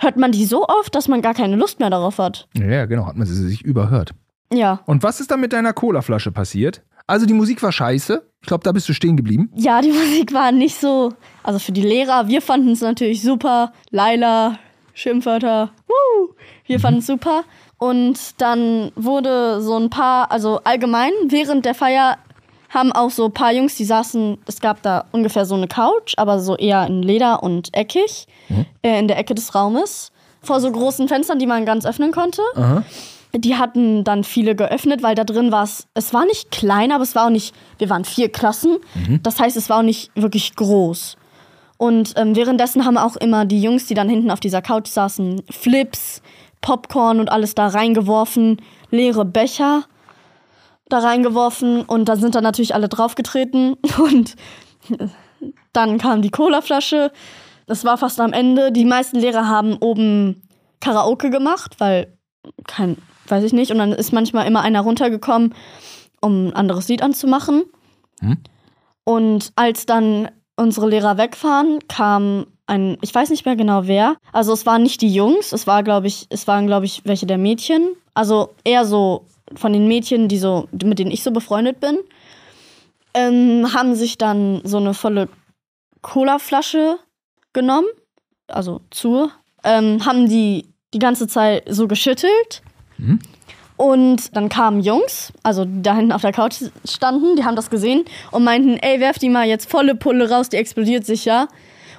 hört 0.00 0.16
man 0.16 0.32
die 0.32 0.44
so 0.44 0.66
oft, 0.66 0.92
dass 0.94 1.06
man 1.06 1.22
gar 1.22 1.34
keine 1.34 1.54
Lust 1.54 1.78
mehr 1.78 1.88
darauf 1.90 2.18
hat. 2.18 2.48
Ja, 2.54 2.86
genau, 2.86 3.06
hat 3.06 3.16
man 3.16 3.26
sie 3.28 3.34
sich 3.34 3.62
überhört. 3.62 4.12
Ja. 4.52 4.80
Und 4.86 5.02
was 5.02 5.20
ist 5.20 5.30
dann 5.30 5.40
mit 5.40 5.52
deiner 5.52 5.72
Colaflasche 5.72 6.32
passiert? 6.32 6.82
Also 7.06 7.26
die 7.26 7.34
Musik 7.34 7.62
war 7.62 7.72
scheiße. 7.72 8.22
Ich 8.40 8.46
glaube, 8.46 8.64
da 8.64 8.72
bist 8.72 8.88
du 8.88 8.92
stehen 8.92 9.16
geblieben. 9.16 9.50
Ja, 9.54 9.80
die 9.80 9.92
Musik 9.92 10.32
war 10.32 10.52
nicht 10.52 10.78
so. 10.78 11.12
Also 11.42 11.58
für 11.58 11.72
die 11.72 11.82
Lehrer, 11.82 12.28
wir 12.28 12.42
fanden 12.42 12.70
es 12.70 12.80
natürlich 12.80 13.22
super. 13.22 13.72
Laila, 13.90 14.58
Schimpfwörter, 14.94 15.70
woo, 15.86 16.34
wir 16.66 16.80
fanden 16.80 17.00
es 17.00 17.06
super. 17.06 17.44
Und 17.78 18.40
dann 18.40 18.92
wurde 18.94 19.60
so 19.60 19.76
ein 19.76 19.90
paar, 19.90 20.30
also 20.30 20.60
allgemein 20.64 21.12
während 21.28 21.64
der 21.64 21.74
Feier 21.74 22.18
haben 22.68 22.92
auch 22.92 23.10
so 23.10 23.26
ein 23.26 23.32
paar 23.32 23.52
Jungs, 23.52 23.74
die 23.74 23.84
saßen, 23.84 24.38
es 24.46 24.60
gab 24.60 24.82
da 24.82 25.04
ungefähr 25.12 25.44
so 25.44 25.54
eine 25.54 25.68
Couch, 25.68 26.14
aber 26.16 26.38
so 26.38 26.56
eher 26.56 26.86
in 26.86 27.02
Leder 27.02 27.42
und 27.42 27.74
eckig, 27.76 28.26
äh, 28.82 28.98
in 28.98 29.08
der 29.08 29.18
Ecke 29.18 29.34
des 29.34 29.54
Raumes, 29.54 30.10
vor 30.40 30.60
so 30.60 30.72
großen 30.72 31.06
Fenstern, 31.08 31.38
die 31.38 31.46
man 31.46 31.66
ganz 31.66 31.84
öffnen 31.84 32.12
konnte. 32.12 32.40
Aha. 32.54 32.82
Die 33.34 33.56
hatten 33.56 34.04
dann 34.04 34.24
viele 34.24 34.54
geöffnet, 34.54 35.02
weil 35.02 35.14
da 35.14 35.24
drin 35.24 35.52
war 35.52 35.64
es, 35.64 35.86
es 35.94 36.12
war 36.12 36.26
nicht 36.26 36.50
klein, 36.50 36.92
aber 36.92 37.02
es 37.02 37.14
war 37.14 37.26
auch 37.26 37.30
nicht, 37.30 37.54
wir 37.78 37.88
waren 37.88 38.04
vier 38.04 38.30
Klassen. 38.30 38.78
Das 39.22 39.40
heißt, 39.40 39.56
es 39.56 39.70
war 39.70 39.78
auch 39.78 39.82
nicht 39.82 40.10
wirklich 40.14 40.54
groß. 40.54 41.16
Und 41.78 42.12
ähm, 42.16 42.36
währenddessen 42.36 42.84
haben 42.84 42.98
auch 42.98 43.16
immer 43.16 43.44
die 43.44 43.60
Jungs, 43.60 43.86
die 43.86 43.94
dann 43.94 44.08
hinten 44.08 44.30
auf 44.30 44.40
dieser 44.40 44.62
Couch 44.62 44.88
saßen, 44.88 45.42
Flips, 45.50 46.22
Popcorn 46.60 47.20
und 47.20 47.32
alles 47.32 47.54
da 47.54 47.68
reingeworfen, 47.68 48.62
leere 48.90 49.24
Becher 49.24 49.84
da 50.88 50.98
reingeworfen 50.98 51.82
und 51.82 52.08
da 52.08 52.16
sind 52.16 52.34
dann 52.34 52.44
natürlich 52.44 52.74
alle 52.74 52.88
draufgetreten 52.88 53.74
und 53.98 54.36
dann 55.72 55.98
kam 55.98 56.22
die 56.22 56.30
Colaflasche. 56.30 57.12
Das 57.66 57.84
war 57.84 57.96
fast 57.98 58.20
am 58.20 58.32
Ende. 58.32 58.72
Die 58.72 58.84
meisten 58.84 59.18
Lehrer 59.18 59.48
haben 59.48 59.76
oben 59.78 60.42
Karaoke 60.80 61.30
gemacht, 61.30 61.76
weil 61.78 62.16
kein, 62.66 62.96
weiß 63.28 63.44
ich 63.44 63.52
nicht. 63.52 63.70
Und 63.70 63.78
dann 63.78 63.92
ist 63.92 64.12
manchmal 64.12 64.46
immer 64.46 64.62
einer 64.62 64.80
runtergekommen, 64.80 65.54
um 66.20 66.48
ein 66.48 66.52
anderes 66.54 66.88
Lied 66.88 67.02
anzumachen. 67.02 67.64
Hm. 68.20 68.38
Und 69.04 69.52
als 69.56 69.86
dann 69.86 70.28
unsere 70.56 70.88
Lehrer 70.88 71.18
wegfahren, 71.18 71.80
kam 71.88 72.46
ein, 72.66 72.96
ich 73.00 73.14
weiß 73.14 73.30
nicht 73.30 73.44
mehr 73.44 73.56
genau 73.56 73.86
wer. 73.86 74.16
Also 74.32 74.52
es 74.52 74.66
waren 74.66 74.82
nicht 74.82 75.00
die 75.00 75.12
Jungs, 75.12 75.52
es 75.52 75.66
war, 75.66 75.82
glaube 75.82 76.06
ich, 76.06 76.26
es 76.30 76.46
waren, 76.46 76.66
glaube 76.66 76.86
ich, 76.86 77.02
welche 77.04 77.26
der 77.26 77.38
Mädchen. 77.38 77.88
Also 78.14 78.50
eher 78.64 78.84
so 78.84 79.26
von 79.54 79.72
den 79.72 79.88
Mädchen, 79.88 80.28
die 80.28 80.38
so, 80.38 80.68
mit 80.72 80.98
denen 80.98 81.10
ich 81.10 81.22
so 81.22 81.30
befreundet 81.30 81.80
bin, 81.80 81.98
ähm, 83.14 83.72
haben 83.74 83.94
sich 83.94 84.18
dann 84.18 84.60
so 84.64 84.78
eine 84.78 84.94
volle 84.94 85.28
Colaflasche 86.00 86.98
genommen, 87.52 87.88
also 88.48 88.80
zu, 88.90 89.30
ähm, 89.64 90.04
haben 90.06 90.28
die 90.28 90.66
die 90.94 90.98
ganze 90.98 91.26
Zeit 91.26 91.64
so 91.68 91.88
geschüttelt. 91.88 92.62
Mhm. 93.02 93.18
Und 93.76 94.36
dann 94.36 94.48
kamen 94.48 94.80
Jungs, 94.80 95.32
also 95.42 95.64
die 95.64 95.82
da 95.82 95.96
hinten 95.96 96.12
auf 96.12 96.22
der 96.22 96.32
Couch 96.32 96.56
standen, 96.88 97.36
die 97.36 97.44
haben 97.44 97.56
das 97.56 97.70
gesehen 97.70 98.04
und 98.30 98.44
meinten, 98.44 98.76
ey, 98.76 99.00
werf 99.00 99.18
die 99.18 99.28
mal 99.28 99.46
jetzt 99.46 99.68
volle 99.68 99.94
Pulle 99.94 100.30
raus, 100.30 100.48
die 100.48 100.56
explodiert 100.56 101.04
sicher. 101.04 101.48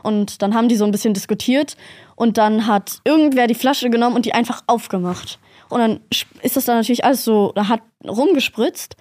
Und 0.01 0.41
dann 0.41 0.53
haben 0.53 0.69
die 0.69 0.75
so 0.75 0.86
ein 0.86 0.91
bisschen 0.91 1.13
diskutiert 1.13 1.75
und 2.15 2.38
dann 2.38 2.67
hat 2.67 3.00
irgendwer 3.03 3.48
die 3.48 3.55
Flasche 3.55 3.89
genommen 3.89 4.15
und 4.15 4.25
die 4.25 4.33
einfach 4.33 4.62
aufgemacht. 4.67 5.39
Und 5.69 5.79
dann 5.79 6.00
ist 6.41 6.55
das 6.55 6.65
dann 6.65 6.77
natürlich 6.77 7.03
alles 7.03 7.24
so, 7.25 7.51
da 7.55 7.67
hat 7.67 7.81
rumgespritzt 8.07 8.95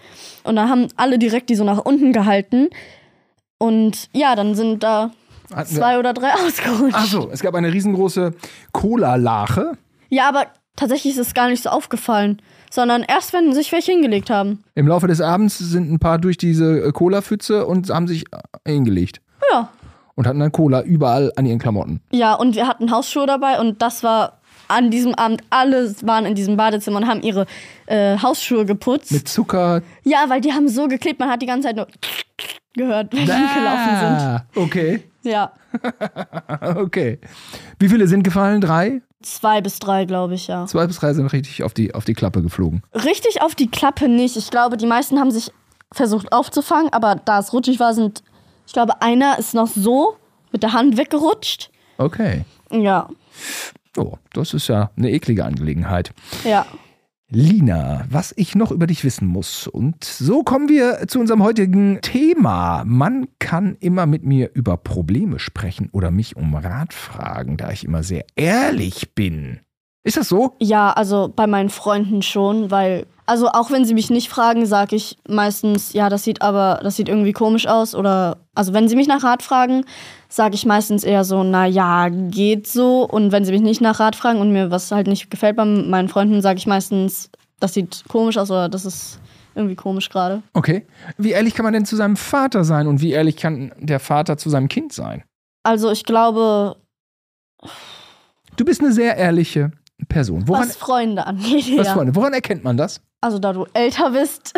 und 0.45 0.57
dann 0.57 0.69
haben 0.69 0.89
alle 0.97 1.19
direkt 1.19 1.51
die 1.51 1.55
so 1.55 1.65
nach 1.65 1.79
unten 1.79 2.13
gehalten. 2.13 2.69
Und 3.59 4.09
ja, 4.13 4.35
dann 4.35 4.55
sind 4.55 4.83
da 4.83 5.11
zwei 5.67 5.99
oder 5.99 6.15
drei 6.15 6.33
ausgerutscht. 6.47 6.97
Ach 6.97 7.07
so, 7.07 7.31
es 7.31 7.43
gab 7.43 7.55
eine 7.55 7.73
riesengroße 7.73 8.35
Cola-Lache. 8.73 9.77
Ja, 10.09 10.29
aber 10.29 10.47
tatsächlich 10.77 11.15
ist 11.15 11.21
es 11.27 11.35
gar 11.35 11.49
nicht 11.49 11.63
so 11.63 11.71
aufgefallen, 11.71 12.41
sondern 12.71 13.03
erst, 13.03 13.33
wenn 13.33 13.53
sich 13.53 13.71
welche 13.73 13.93
hingelegt 13.93 14.31
haben. 14.31 14.65
Im 14.75 14.87
Laufe 14.89 15.07
des 15.07 15.21
Abends 15.21 15.59
sind 15.59 15.91
ein 15.93 15.99
paar 15.99 16.19
durch 16.19 16.37
diese 16.39 16.81
äh, 16.87 16.93
Cola-Pfütze 16.93 17.67
und 17.67 17.91
haben 17.91 18.09
sich 18.09 18.25
äh, 18.33 18.71
hingelegt. 18.73 19.21
Ja. 19.51 19.69
Und 20.15 20.27
hatten 20.27 20.41
dann 20.41 20.53
Cola 20.53 20.83
überall 20.83 21.33
an 21.37 21.47
ihren 21.47 21.59
Klamotten. 21.59 22.01
Ja, 22.11 22.35
und 22.35 22.55
wir 22.55 22.67
hatten 22.69 22.91
Hausschuhe 22.91 23.27
dabei 23.27 23.59
und 23.61 23.81
das 23.83 24.03
war 24.03 24.39
an 24.69 24.91
diesem 24.91 25.15
Abend, 25.15 25.43
alle 25.51 25.95
waren 26.03 26.25
in 26.25 26.35
diesem 26.35 26.57
Badezimmer 26.57 26.99
und 26.99 27.07
haben 27.07 27.23
ihre 27.23 27.47
äh, 27.87 28.17
Hausschuhe 28.19 28.65
geputzt. 28.65 29.11
Mit 29.13 29.29
Zucker. 29.29 29.83
ja, 30.05 30.25
weil 30.29 30.41
die 30.41 30.53
haben 30.53 30.69
so 30.69 30.87
geklebt, 30.89 31.19
man 31.21 31.29
hat 31.31 31.43
die 31.43 31.47
ganze 31.47 31.69
Zeit 31.69 31.77
nur 31.77 31.87
gehört, 32.75 33.13
wenn 33.13 33.21
die 33.21 33.27
gelaufen 33.27 33.97
sind. 34.01 34.21
Ah, 34.21 34.47
Okay, 34.55 35.03
Ja, 35.23 35.53
okay. 36.77 37.19
Wie 37.79 37.89
viele 37.89 38.07
sind 38.07 38.23
gefallen? 38.23 38.61
Drei? 38.61 39.03
Zwei 39.23 39.61
bis 39.61 39.79
drei, 39.79 40.05
glaube 40.05 40.35
ich, 40.35 40.47
ja. 40.49 40.67
Zwei 40.67 40.87
bis 40.87 40.99
drei 40.99 41.13
sind 41.15 41.27
richtig 41.33 41.63
auf 41.63 41.75
die, 41.75 41.95
auf 41.95 42.05
die 42.05 42.15
Klappe 42.15 42.43
geflogen. 42.43 42.83
Richtig 42.95 43.43
auf 43.43 43.55
die 43.55 43.71
Klappe 43.71 44.09
nicht. 44.09 44.37
Ich 44.37 44.51
glaube, 44.51 44.77
die 44.77 44.87
meisten 44.87 45.19
haben 45.19 45.31
sich 45.31 45.51
versucht 45.93 46.33
aufzufangen, 46.33 46.93
aber 46.93 47.17
da 47.17 47.39
es 47.39 47.53
rutschig 47.53 47.79
war, 47.81 47.95
sind, 47.95 48.23
ich 48.67 48.73
glaube, 48.73 49.01
einer 49.03 49.39
ist 49.39 49.55
noch 49.55 49.67
so 49.69 50.17
mit 50.53 50.63
der 50.63 50.73
Hand 50.73 50.97
weggerutscht. 50.97 51.71
Okay. 51.99 52.45
Ja, 52.71 53.09
Oh, 53.99 54.15
das 54.33 54.55
ist 54.55 54.69
ja 54.69 54.91
eine 54.97 55.11
eklige 55.11 55.45
Angelegenheit. 55.45 56.13
ja. 56.45 56.65
Lina, 57.35 58.05
was 58.11 58.35
ich 58.37 58.55
noch 58.55 58.71
über 58.71 58.87
dich 58.87 59.05
wissen 59.05 59.27
muss. 59.27 59.67
Und 59.67 60.05
so 60.05 60.43
kommen 60.43 60.69
wir 60.69 61.09
zu 61.09 61.19
unserem 61.19 61.43
heutigen 61.43 61.99
Thema. 62.03 62.85
Man 62.85 63.27
kann 63.39 63.77
immer 63.81 64.05
mit 64.05 64.23
mir 64.23 64.51
über 64.53 64.77
Probleme 64.77 65.39
sprechen 65.39 65.89
oder 65.93 66.11
mich 66.11 66.37
um 66.37 66.55
Rat 66.55 66.93
fragen, 66.93 67.57
da 67.57 67.71
ich 67.71 67.85
immer 67.85 68.03
sehr 68.03 68.27
ehrlich 68.37 69.15
bin. 69.15 69.61
Ist 70.05 70.17
das 70.17 70.29
so? 70.29 70.55
Ja, 70.61 70.91
also 70.91 71.33
bei 71.35 71.47
meinen 71.47 71.71
Freunden 71.71 72.23
schon, 72.23 72.73
weil, 72.73 73.07
also 73.25 73.49
auch 73.49 73.71
wenn 73.71 73.85
sie 73.85 73.95
mich 73.95 74.11
nicht 74.11 74.29
fragen, 74.29 74.67
sage 74.67 74.97
ich 74.97 75.17
meistens, 75.29 75.93
ja, 75.93 76.09
das 76.09 76.25
sieht 76.25 76.43
aber, 76.43 76.81
das 76.83 76.97
sieht 76.97 77.09
irgendwie 77.09 77.33
komisch 77.33 77.69
aus. 77.69 77.95
Oder, 77.95 78.39
also 78.55 78.73
wenn 78.73 78.89
sie 78.89 78.97
mich 78.97 79.07
nach 79.07 79.23
Rat 79.23 79.45
fragen, 79.45 79.85
sage 80.29 80.57
ich 80.57 80.67
meistens 80.67 81.05
eher 81.05 81.23
so, 81.25 81.45
na 81.45 81.67
ja, 81.67 82.09
geht 82.09 82.67
so. 82.67 83.09
Und 83.09 83.31
wenn 83.31 83.45
sie 83.45 83.53
mich 83.53 83.61
nicht 83.61 83.81
nach 83.81 84.01
Rat 84.01 84.17
fragen 84.17 84.41
und 84.41 84.53
mir 84.53 84.73
was 84.73 84.91
halt 84.91 85.07
nicht 85.07 85.31
gefällt 85.31 85.57
bei 85.57 85.65
meinen 85.65 86.09
Freunden, 86.09 86.43
sage 86.43 86.59
ich 86.59 86.67
meistens, 86.67 87.31
das 87.61 87.75
sieht 87.75 88.03
komisch 88.09 88.39
aus 88.39 88.51
oder 88.51 88.69
das 88.69 88.85
ist 88.85 89.21
irgendwie 89.55 89.77
komisch 89.77 90.09
gerade. 90.09 90.43
Okay. 90.53 90.85
Wie 91.17 91.31
ehrlich 91.31 91.55
kann 91.55 91.65
man 91.65 91.75
denn 91.75 91.85
zu 91.85 91.95
seinem 91.95 92.17
Vater 92.17 92.65
sein 92.65 92.89
und 92.89 93.01
wie 93.03 93.13
ehrlich 93.13 93.37
kann 93.37 93.73
der 93.79 94.01
Vater 94.01 94.37
zu 94.37 94.51
seinem 94.51 94.69
Kind 94.69 94.93
sein? 94.93 95.23
Also 95.63 95.93
ich 95.93 96.05
glaube, 96.05 96.77
Du 98.57 98.65
bist 98.67 98.81
eine 98.81 98.93
sehr 98.93 99.17
ehrliche 99.17 99.73
Person. 100.09 100.47
Woran, 100.49 100.69
was 100.69 100.77
Freunde 100.77 101.27
angeht, 101.27 101.77
was 101.79 101.87
ja. 101.87 101.95
Freunde, 101.95 102.15
woran 102.15 102.33
erkennt 102.33 102.65
man 102.65 102.77
das? 102.77 103.01
Also 103.21 103.39
da 103.39 103.53
du 103.53 103.67
älter 103.73 104.11
bist, 104.11 104.53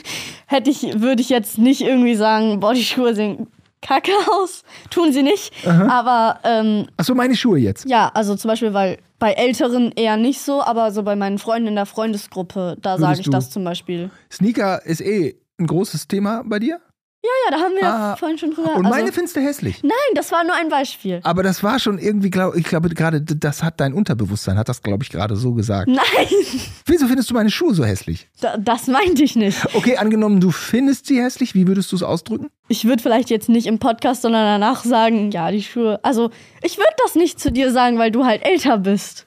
hätte 0.46 0.70
ich, 0.70 1.00
würde 1.00 1.22
ich 1.22 1.28
jetzt 1.30 1.58
nicht 1.58 1.80
irgendwie 1.80 2.14
sagen, 2.14 2.60
boah, 2.60 2.74
die 2.74 2.84
Schuhe 2.84 3.14
sehen 3.14 3.46
kacke 3.82 4.12
aus. 4.30 4.62
Tun 4.90 5.12
sie 5.12 5.22
nicht. 5.22 5.52
Aber 5.66 6.38
ähm, 6.44 6.86
Achso, 6.98 7.14
meine 7.14 7.34
Schuhe 7.34 7.58
jetzt. 7.58 7.88
ja, 7.88 8.10
also 8.12 8.36
zum 8.36 8.48
Beispiel, 8.50 8.74
weil 8.74 8.98
bei 9.18 9.32
Älteren 9.32 9.92
eher 9.96 10.16
nicht 10.18 10.40
so, 10.40 10.62
aber 10.62 10.92
so 10.92 11.02
bei 11.02 11.16
meinen 11.16 11.38
Freunden 11.38 11.68
in 11.68 11.74
der 11.76 11.86
Freundesgruppe, 11.86 12.76
da 12.82 12.98
sage 12.98 13.20
ich 13.20 13.24
du- 13.26 13.30
das 13.30 13.50
zum 13.50 13.64
Beispiel. 13.64 14.10
Sneaker 14.30 14.84
ist 14.84 15.00
eh 15.00 15.36
ein 15.58 15.66
großes 15.66 16.08
Thema 16.08 16.42
bei 16.44 16.58
dir. 16.58 16.80
Ja, 17.22 17.50
da 17.56 17.62
haben 17.62 17.74
wir 17.74 17.84
Ah, 17.86 18.16
vorhin 18.16 18.38
schon 18.38 18.50
drüber. 18.54 18.74
Und 18.76 18.86
also, 18.86 18.96
meine 18.98 19.12
findest 19.12 19.36
du 19.36 19.40
hässlich. 19.40 19.82
nein, 19.82 19.92
das 20.14 20.32
war 20.32 20.42
nur 20.42 20.54
ein 20.54 20.70
Beispiel. 20.70 21.20
Aber 21.22 21.42
das 21.42 21.62
war 21.62 21.78
schon 21.78 21.98
irgendwie, 21.98 22.30
glaub, 22.30 22.56
ich 22.56 22.64
glaube, 22.64 22.88
gerade 22.88 23.20
das 23.20 23.62
hat 23.62 23.78
dein 23.78 23.92
Unterbewusstsein, 23.92 24.56
hat 24.56 24.70
das, 24.70 24.82
glaube 24.82 25.04
ich, 25.04 25.10
gerade 25.10 25.36
so 25.36 25.52
gesagt. 25.52 25.88
Nein, 25.88 26.00
Wieso 26.86 27.06
findest 27.06 27.28
du 27.30 27.34
meine 27.34 27.50
Schuhe 27.50 27.74
so 27.74 27.84
hässlich? 27.84 28.28
da, 28.40 28.56
das 28.56 28.86
meinte 28.86 29.22
ich 29.22 29.36
nicht. 29.36 29.58
Okay, 29.74 29.98
angenommen, 29.98 30.40
du 30.40 30.50
findest 30.50 31.06
sie 31.06 31.22
hässlich, 31.22 31.54
wie 31.54 31.66
würdest 31.66 31.92
du 31.92 31.96
es 31.96 32.02
ausdrücken? 32.02 32.48
Ich 32.68 32.86
würde 32.86 33.02
vielleicht 33.02 33.28
jetzt 33.28 33.50
nicht 33.50 33.66
im 33.66 33.78
Podcast, 33.78 34.22
sondern 34.22 34.44
danach 34.44 34.82
sagen, 34.84 35.30
ja, 35.30 35.50
die 35.50 35.62
Schuhe. 35.62 36.00
Also, 36.02 36.30
ich 36.62 36.78
würde 36.78 36.94
das 37.04 37.16
nicht 37.16 37.38
zu 37.38 37.52
dir 37.52 37.70
sagen, 37.70 37.98
weil 37.98 38.10
du 38.10 38.24
halt 38.24 38.42
älter 38.46 38.78
bist. 38.78 39.26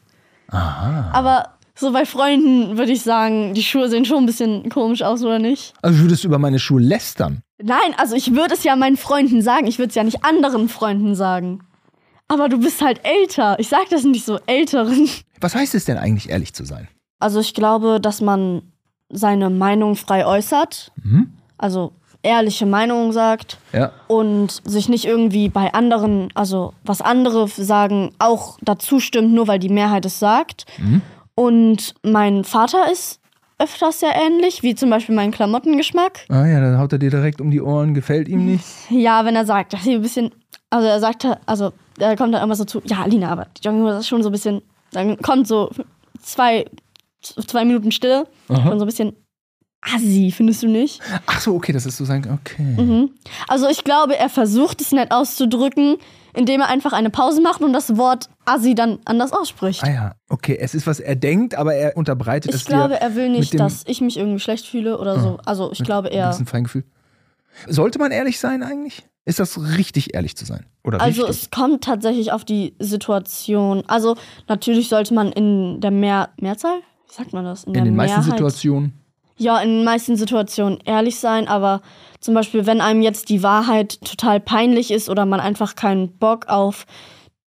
Aha. 0.49 1.11
Aber 1.13 1.49
so 1.75 1.91
bei 1.91 2.05
Freunden 2.05 2.77
würde 2.77 2.91
ich 2.91 3.01
sagen, 3.01 3.53
die 3.53 3.63
Schuhe 3.63 3.87
sehen 3.89 4.05
schon 4.05 4.23
ein 4.23 4.25
bisschen 4.25 4.69
komisch 4.69 5.01
aus, 5.01 5.23
oder 5.23 5.39
nicht? 5.39 5.73
Also 5.81 5.99
würdest 5.99 6.23
du 6.23 6.27
über 6.27 6.37
meine 6.39 6.59
Schuhe 6.59 6.81
lästern? 6.81 7.41
Nein, 7.65 7.95
also 7.97 8.15
ich 8.15 8.33
würde 8.33 8.53
es 8.53 8.63
ja 8.63 8.75
meinen 8.75 8.97
Freunden 8.97 9.41
sagen. 9.41 9.67
Ich 9.67 9.79
würde 9.79 9.89
es 9.89 9.95
ja 9.95 10.03
nicht 10.03 10.25
anderen 10.25 10.67
Freunden 10.67 11.15
sagen. 11.15 11.63
Aber 12.27 12.49
du 12.49 12.57
bist 12.59 12.81
halt 12.81 13.01
älter. 13.03 13.57
Ich 13.59 13.69
sag 13.69 13.89
das 13.89 14.03
nicht 14.03 14.25
so 14.25 14.39
älteren. 14.47 15.09
Was 15.39 15.55
heißt 15.55 15.75
es 15.75 15.85
denn 15.85 15.97
eigentlich, 15.97 16.29
ehrlich 16.29 16.53
zu 16.53 16.65
sein? 16.65 16.87
Also 17.19 17.39
ich 17.39 17.53
glaube, 17.53 17.99
dass 18.01 18.21
man 18.21 18.63
seine 19.09 19.49
Meinung 19.49 19.95
frei 19.95 20.25
äußert. 20.25 20.91
Mhm. 21.03 21.33
Also 21.57 21.93
ehrliche 22.23 22.65
Meinungen 22.65 23.11
sagt. 23.11 23.57
Ja. 23.71 23.91
und 24.07 24.61
sich 24.65 24.89
nicht 24.89 25.05
irgendwie 25.05 25.49
bei 25.49 25.73
anderen, 25.73 26.29
also 26.33 26.73
was 26.83 27.01
andere 27.01 27.47
sagen, 27.47 28.11
auch 28.19 28.57
dazu 28.61 28.99
stimmt, 28.99 29.33
nur 29.33 29.47
weil 29.47 29.59
die 29.59 29.69
Mehrheit 29.69 30.05
es 30.05 30.19
sagt. 30.19 30.65
Mhm. 30.79 31.01
Und 31.35 31.95
mein 32.03 32.43
Vater 32.43 32.91
ist 32.91 33.19
öfters 33.59 33.99
sehr 33.99 34.13
ähnlich, 34.15 34.63
wie 34.63 34.75
zum 34.75 34.89
Beispiel 34.89 35.15
mein 35.15 35.31
Klamottengeschmack. 35.31 36.25
Ah 36.29 36.45
ja, 36.45 36.59
dann 36.59 36.77
haut 36.77 36.91
er 36.91 36.99
dir 36.99 37.09
direkt 37.09 37.41
um 37.41 37.51
die 37.51 37.61
Ohren, 37.61 37.93
gefällt 37.93 38.27
ihm 38.27 38.45
nicht. 38.45 38.65
Ja, 38.89 39.25
wenn 39.25 39.35
er 39.35 39.45
sagt, 39.45 39.73
dass 39.73 39.83
sie 39.83 39.95
ein 39.95 40.01
bisschen, 40.01 40.31
also 40.69 40.87
er 40.87 40.99
sagt, 40.99 41.27
also 41.45 41.71
er 41.99 42.15
kommt 42.15 42.33
dann 42.33 42.43
immer 42.43 42.55
so 42.55 42.65
zu, 42.65 42.81
ja, 42.85 43.03
Alina, 43.03 43.29
aber 43.29 43.47
die 43.57 43.63
Jogginghose 43.65 43.99
ist 43.99 44.07
schon 44.07 44.23
so 44.23 44.29
ein 44.29 44.33
bisschen, 44.33 44.61
dann 44.91 45.17
kommt 45.17 45.47
so 45.47 45.69
zwei, 46.21 46.65
zwei 47.21 47.65
Minuten 47.65 47.91
Stille, 47.91 48.27
Aha. 48.49 48.69
schon 48.69 48.79
so 48.79 48.85
ein 48.85 48.87
bisschen 48.87 49.15
assi, 49.93 50.31
findest 50.35 50.63
du 50.63 50.67
nicht? 50.67 51.01
Ach 51.25 51.39
so, 51.41 51.55
okay, 51.55 51.71
das 51.73 51.85
ist 51.85 51.97
so 51.97 52.05
sein, 52.05 52.25
okay. 52.31 52.63
Mhm. 52.63 53.11
Also 53.47 53.67
ich 53.67 53.83
glaube, 53.83 54.17
er 54.17 54.29
versucht 54.29 54.81
es 54.81 54.91
nett 54.91 55.11
auszudrücken, 55.11 55.97
indem 56.33 56.61
er 56.61 56.67
einfach 56.69 56.93
eine 56.93 57.09
Pause 57.09 57.41
macht 57.41 57.61
und 57.61 57.73
das 57.73 57.95
Wort 57.97 58.29
Assi 58.45 58.73
dann 58.75 58.99
anders 59.05 59.31
ausspricht. 59.33 59.83
Ah 59.83 59.91
ja, 59.91 60.15
okay, 60.29 60.57
es 60.59 60.73
ist, 60.73 60.87
was 60.87 60.99
er 60.99 61.15
denkt, 61.15 61.55
aber 61.55 61.75
er 61.75 61.95
unterbreitet 61.97 62.53
es 62.53 62.61
Ich 62.61 62.65
glaube, 62.67 62.99
er 62.99 63.15
will 63.15 63.29
mit 63.29 63.39
nicht, 63.39 63.59
dass 63.59 63.83
ich 63.85 64.01
mich 64.01 64.17
irgendwie 64.17 64.39
schlecht 64.39 64.65
fühle 64.65 64.97
oder 64.99 65.19
so. 65.19 65.37
Also 65.45 65.71
ich 65.71 65.83
glaube 65.83 66.09
ein 66.09 66.13
eher. 66.15 66.29
bisschen 66.29 66.45
Feingefühl. 66.47 66.83
Sollte 67.67 67.99
man 67.99 68.11
ehrlich 68.11 68.39
sein 68.39 68.63
eigentlich? 68.63 69.03
Ist 69.25 69.39
das 69.39 69.57
richtig, 69.77 70.15
ehrlich 70.15 70.35
zu 70.35 70.43
sein? 70.45 70.65
Oder 70.83 70.99
Also 70.99 71.21
richtig? 71.25 71.43
es 71.43 71.51
kommt 71.51 71.83
tatsächlich 71.83 72.31
auf 72.31 72.43
die 72.43 72.75
Situation. 72.79 73.83
Also 73.87 74.17
natürlich 74.49 74.89
sollte 74.89 75.13
man 75.13 75.31
in 75.31 75.79
der 75.79 75.91
Mehr 75.91 76.29
Mehrzahl, 76.41 76.79
wie 77.07 77.13
sagt 77.13 77.31
man 77.31 77.45
das? 77.45 77.63
In 77.65 77.73
den 77.73 77.95
meisten 77.95 78.19
Mehrheit- 78.19 78.31
Situationen. 78.31 78.93
Ja, 79.37 79.59
in 79.61 79.69
den 79.69 79.83
meisten 79.83 80.15
Situationen 80.15 80.79
ehrlich 80.85 81.19
sein, 81.19 81.47
aber 81.47 81.81
zum 82.19 82.33
Beispiel, 82.33 82.65
wenn 82.65 82.81
einem 82.81 83.01
jetzt 83.01 83.29
die 83.29 83.43
Wahrheit 83.43 83.99
total 84.01 84.39
peinlich 84.39 84.91
ist 84.91 85.09
oder 85.09 85.25
man 85.25 85.39
einfach 85.39 85.75
keinen 85.75 86.11
Bock 86.17 86.47
auf 86.47 86.85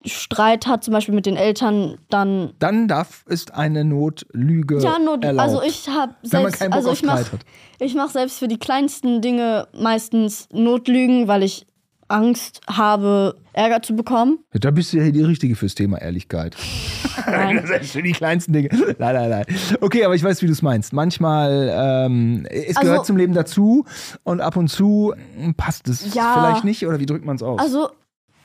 Streit 0.06 0.68
hat, 0.68 0.84
zum 0.84 0.94
Beispiel 0.94 1.16
mit 1.16 1.26
den 1.26 1.38
Eltern, 1.38 1.98
dann 2.10 2.54
Dann 2.60 2.88
darf 2.88 3.24
ist 3.28 3.54
eine 3.54 3.86
Notlüge 3.86 4.82
Ja, 4.82 4.98
erlaubt. 4.98 5.40
also 5.40 5.62
ich 5.62 5.88
habe 5.88 6.14
wenn 6.24 6.42
man 6.44 6.52
selbst, 6.52 6.60
keinen 6.60 6.70
Bock 6.72 6.78
also 6.78 6.90
auf 6.90 6.96
ich 6.98 7.04
mach, 7.04 7.18
Streit 7.20 7.34
hat. 7.34 7.40
ich 7.80 7.96
mach 7.96 8.10
selbst 8.10 8.40
für 8.40 8.48
die 8.48 8.58
kleinsten 8.60 9.22
Dinge 9.22 9.68
meistens 9.74 10.50
Notlügen, 10.52 11.28
weil 11.28 11.44
ich 11.44 11.66
Angst 12.14 12.62
habe, 12.68 13.36
Ärger 13.54 13.82
zu 13.82 13.96
bekommen. 13.96 14.40
Da 14.54 14.72
bist 14.72 14.94
du 14.94 14.98
ja 14.98 15.10
die 15.12 15.22
Richtige 15.24 15.56
fürs 15.56 15.76
Thema 15.76 16.00
Ehrlichkeit. 16.02 16.56
Nein. 17.28 17.66
Selbst 17.66 17.92
für 17.92 18.02
die 18.04 18.12
kleinsten 18.12 18.54
Dinge. 18.54 18.70
Nein, 19.00 19.16
nein, 19.16 19.30
nein. 19.30 19.46
Okay, 19.82 20.04
aber 20.06 20.16
ich 20.16 20.24
weiß, 20.24 20.42
wie 20.42 20.46
du 20.48 20.52
es 20.54 20.62
meinst. 20.62 20.94
Manchmal, 20.94 21.70
ähm, 21.74 22.46
es 22.50 22.78
Also- 22.78 22.90
gehört 22.90 23.06
zum 23.06 23.18
Leben 23.18 23.34
dazu 23.34 23.86
und 24.24 24.42
ab 24.42 24.56
und 24.58 24.68
zu 24.70 25.14
hm, 25.38 25.56
passt 25.56 25.88
es 25.90 26.14
Ja. 26.14 26.34
vielleicht 26.34 26.64
nicht 26.64 26.86
oder 26.88 27.00
wie 27.00 27.06
drückt 27.06 27.26
man 27.26 27.36
es 27.36 27.44
aus? 27.44 27.60
Also 27.60 27.90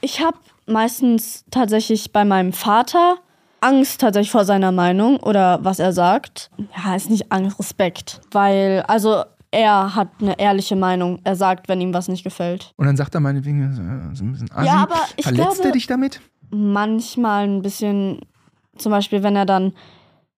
ich 0.01 0.21
habe 0.21 0.37
meistens 0.67 1.45
tatsächlich 1.51 2.13
bei 2.13 2.25
meinem 2.25 2.53
Vater 2.53 3.17
Angst 3.61 4.01
tatsächlich 4.01 4.31
vor 4.31 4.45
seiner 4.45 4.71
Meinung 4.71 5.17
oder 5.19 5.59
was 5.63 5.79
er 5.81 5.93
sagt. 5.93 6.51
Ja, 6.77 6.95
ist 6.95 7.11
nicht 7.11 7.33
Angst, 7.33 7.59
Respekt, 7.59 8.21
weil 8.31 8.85
also 8.87 9.25
er 9.51 9.95
hat 9.95 10.09
eine 10.21 10.39
ehrliche 10.39 10.77
Meinung. 10.77 11.21
Er 11.25 11.37
sagt, 11.37 11.69
wenn 11.69 11.81
ihm 11.81 11.95
was 11.95 12.09
nicht 12.09 12.25
gefällt. 12.25 12.73
und 12.77 12.87
dann 12.87 12.97
sagt 12.97 13.15
er 13.15 13.21
meinetwegen 13.21 13.63
äh, 13.63 14.15
so 14.15 14.25
ein 14.25 14.33
bisschen 14.33 14.51
Assi. 14.53 14.67
Ja, 14.67 14.83
aber 14.83 14.97
ich 15.17 15.25
Verletzt 15.25 15.53
glaube- 15.57 15.69
er 15.69 15.73
dich 15.73 15.87
damit? 15.87 16.21
manchmal 16.51 17.45
ein 17.47 17.61
bisschen, 17.63 18.21
zum 18.79 18.91
Beispiel, 18.91 19.23
wenn 19.23 19.37
er 19.37 19.45
dann 19.47 19.73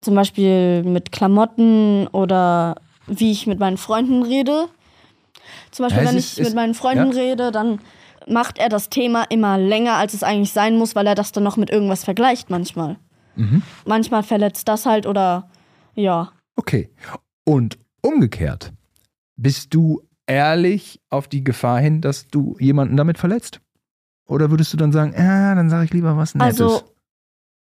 zum 0.01 0.15
Beispiel 0.15 0.83
mit 0.83 1.13
Klamotten 1.13 2.07
oder 2.09 2.77
wie 3.07 3.31
ich 3.33 3.47
mit 3.47 3.59
meinen 3.61 3.77
Freunden 3.77 4.23
rede. 4.23 4.67
Zum 5.71 5.85
Beispiel, 5.85 6.03
Ja, 6.05 6.09
wenn 6.09 6.17
ist- 6.17 6.39
ich 6.39 6.45
mit 6.45 6.55
meinen 6.55 6.75
Freunden 6.75 7.13
ja. 7.13 7.21
rede, 7.23 7.53
dann 7.53 7.81
macht 8.27 8.59
er 8.59 8.69
das 8.69 8.89
Thema 8.91 9.25
immer 9.29 9.57
länger, 9.59 9.95
als 9.95 10.15
es 10.15 10.23
eigentlich 10.23 10.53
sein 10.53 10.77
muss, 10.77 10.95
weil 10.97 11.07
er 11.07 11.15
das 11.15 11.33
dann 11.33 11.43
noch 11.45 11.57
mit 11.57 11.71
irgendwas 11.71 12.05
vergleicht 12.05 12.51
manchmal. 12.51 12.97
Mhm. 13.37 13.63
Manchmal 13.87 14.23
verletzt 14.23 14.69
das 14.69 14.87
halt 14.87 15.07
oder 15.07 15.49
ja. 15.95 16.31
Okay. 16.57 16.91
Und 17.45 17.79
umgekehrt, 18.03 18.73
bist 19.41 19.75
du 19.75 20.03
ehrlich 20.27 21.01
auf 21.09 21.29
die 21.29 21.43
Gefahr 21.43 21.81
hin, 21.81 22.01
dass 22.01 22.29
du 22.29 22.57
jemanden 22.59 22.97
damit 22.97 23.19
verletzt? 23.19 23.61
Oder 24.27 24.51
würdest 24.51 24.73
du 24.73 24.77
dann 24.77 24.93
sagen, 24.93 25.13
ja, 25.17 25.55
dann 25.55 25.71
sage 25.71 25.87
ich 25.87 25.93
lieber 25.93 26.17
was 26.17 26.35
Nettes? 26.35 26.61
Also, 26.61 26.83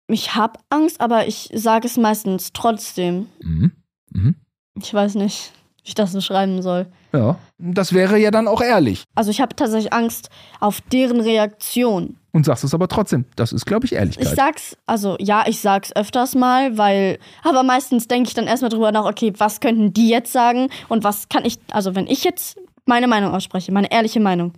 ich 0.07 0.35
habe 0.35 0.59
Angst, 0.69 0.99
aber 0.99 1.27
ich 1.27 1.49
sage 1.53 1.87
es 1.87 1.97
meistens 1.97 2.51
trotzdem. 2.53 3.27
mhm. 3.41 3.71
Mhm. 4.11 4.35
Ich 4.75 4.93
weiß 4.93 5.15
nicht, 5.15 5.53
ich 5.89 5.95
das 5.95 6.13
beschreiben 6.13 6.61
soll. 6.61 6.87
Ja, 7.13 7.37
das 7.57 7.93
wäre 7.93 8.17
ja 8.17 8.31
dann 8.31 8.47
auch 8.47 8.61
ehrlich. 8.61 9.03
Also 9.15 9.31
ich 9.31 9.41
habe 9.41 9.55
tatsächlich 9.55 9.91
Angst 9.91 10.29
auf 10.59 10.81
deren 10.81 11.19
Reaktion. 11.19 12.15
Und 12.31 12.45
sagst 12.45 12.63
es 12.63 12.73
aber 12.73 12.87
trotzdem. 12.87 13.25
Das 13.35 13.51
ist, 13.51 13.65
glaube 13.65 13.85
ich, 13.85 13.93
Ehrlichkeit. 13.93 14.27
Ich 14.27 14.35
sag's, 14.35 14.77
also 14.85 15.17
ja, 15.19 15.43
ich 15.47 15.59
sag's 15.59 15.95
öfters 15.95 16.35
mal, 16.35 16.77
weil, 16.77 17.17
aber 17.43 17.63
meistens 17.63 18.07
denke 18.07 18.27
ich 18.29 18.35
dann 18.35 18.45
erstmal 18.45 18.69
drüber 18.69 18.91
nach, 18.91 19.05
okay, 19.05 19.33
was 19.37 19.59
könnten 19.59 19.93
die 19.93 20.09
jetzt 20.09 20.31
sagen 20.31 20.69
und 20.87 21.03
was 21.03 21.27
kann 21.29 21.43
ich, 21.43 21.57
also 21.71 21.95
wenn 21.95 22.07
ich 22.07 22.23
jetzt 22.23 22.59
meine 22.85 23.07
Meinung 23.07 23.33
ausspreche, 23.33 23.71
meine 23.71 23.91
ehrliche 23.91 24.19
Meinung, 24.19 24.53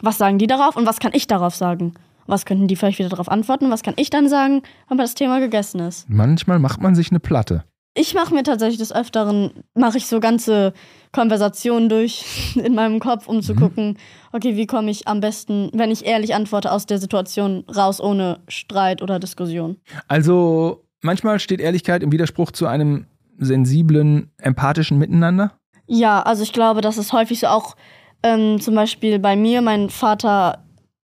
was 0.00 0.18
sagen 0.18 0.38
die 0.38 0.46
darauf 0.46 0.76
und 0.76 0.86
was 0.86 1.00
kann 1.00 1.12
ich 1.14 1.26
darauf 1.26 1.54
sagen? 1.54 1.94
Was 2.26 2.44
könnten 2.44 2.68
die 2.68 2.76
vielleicht 2.76 2.98
wieder 2.98 3.08
darauf 3.08 3.28
antworten? 3.28 3.70
Was 3.70 3.82
kann 3.82 3.94
ich 3.96 4.10
dann 4.10 4.28
sagen, 4.28 4.62
wenn 4.88 4.98
das 4.98 5.14
Thema 5.14 5.38
gegessen 5.40 5.80
ist? 5.80 6.08
Manchmal 6.08 6.58
macht 6.58 6.82
man 6.82 6.94
sich 6.94 7.10
eine 7.10 7.20
Platte. 7.20 7.64
Ich 7.98 8.12
mache 8.12 8.34
mir 8.34 8.42
tatsächlich 8.42 8.76
des 8.76 8.94
Öfteren, 8.94 9.64
mache 9.74 9.96
ich 9.96 10.06
so 10.06 10.20
ganze 10.20 10.74
Konversationen 11.12 11.88
durch 11.88 12.54
in 12.62 12.74
meinem 12.74 13.00
Kopf, 13.00 13.26
um 13.26 13.40
zu 13.40 13.54
Mhm. 13.54 13.58
gucken, 13.58 13.98
okay, 14.32 14.54
wie 14.56 14.66
komme 14.66 14.90
ich 14.90 15.08
am 15.08 15.20
besten, 15.20 15.70
wenn 15.72 15.90
ich 15.90 16.04
ehrlich 16.04 16.34
antworte, 16.34 16.70
aus 16.72 16.84
der 16.84 16.98
Situation 16.98 17.64
raus, 17.74 17.98
ohne 18.00 18.40
Streit 18.48 19.00
oder 19.00 19.18
Diskussion. 19.18 19.78
Also, 20.08 20.84
manchmal 21.00 21.40
steht 21.40 21.58
Ehrlichkeit 21.60 22.02
im 22.02 22.12
Widerspruch 22.12 22.50
zu 22.50 22.66
einem 22.66 23.06
sensiblen, 23.38 24.30
empathischen 24.36 24.98
Miteinander. 24.98 25.52
Ja, 25.86 26.20
also 26.20 26.42
ich 26.42 26.52
glaube, 26.52 26.82
das 26.82 26.98
ist 26.98 27.14
häufig 27.14 27.40
so 27.40 27.46
auch 27.46 27.76
ähm, 28.22 28.60
zum 28.60 28.74
Beispiel 28.74 29.18
bei 29.18 29.36
mir, 29.36 29.62
mein 29.62 29.88
Vater 29.88 30.65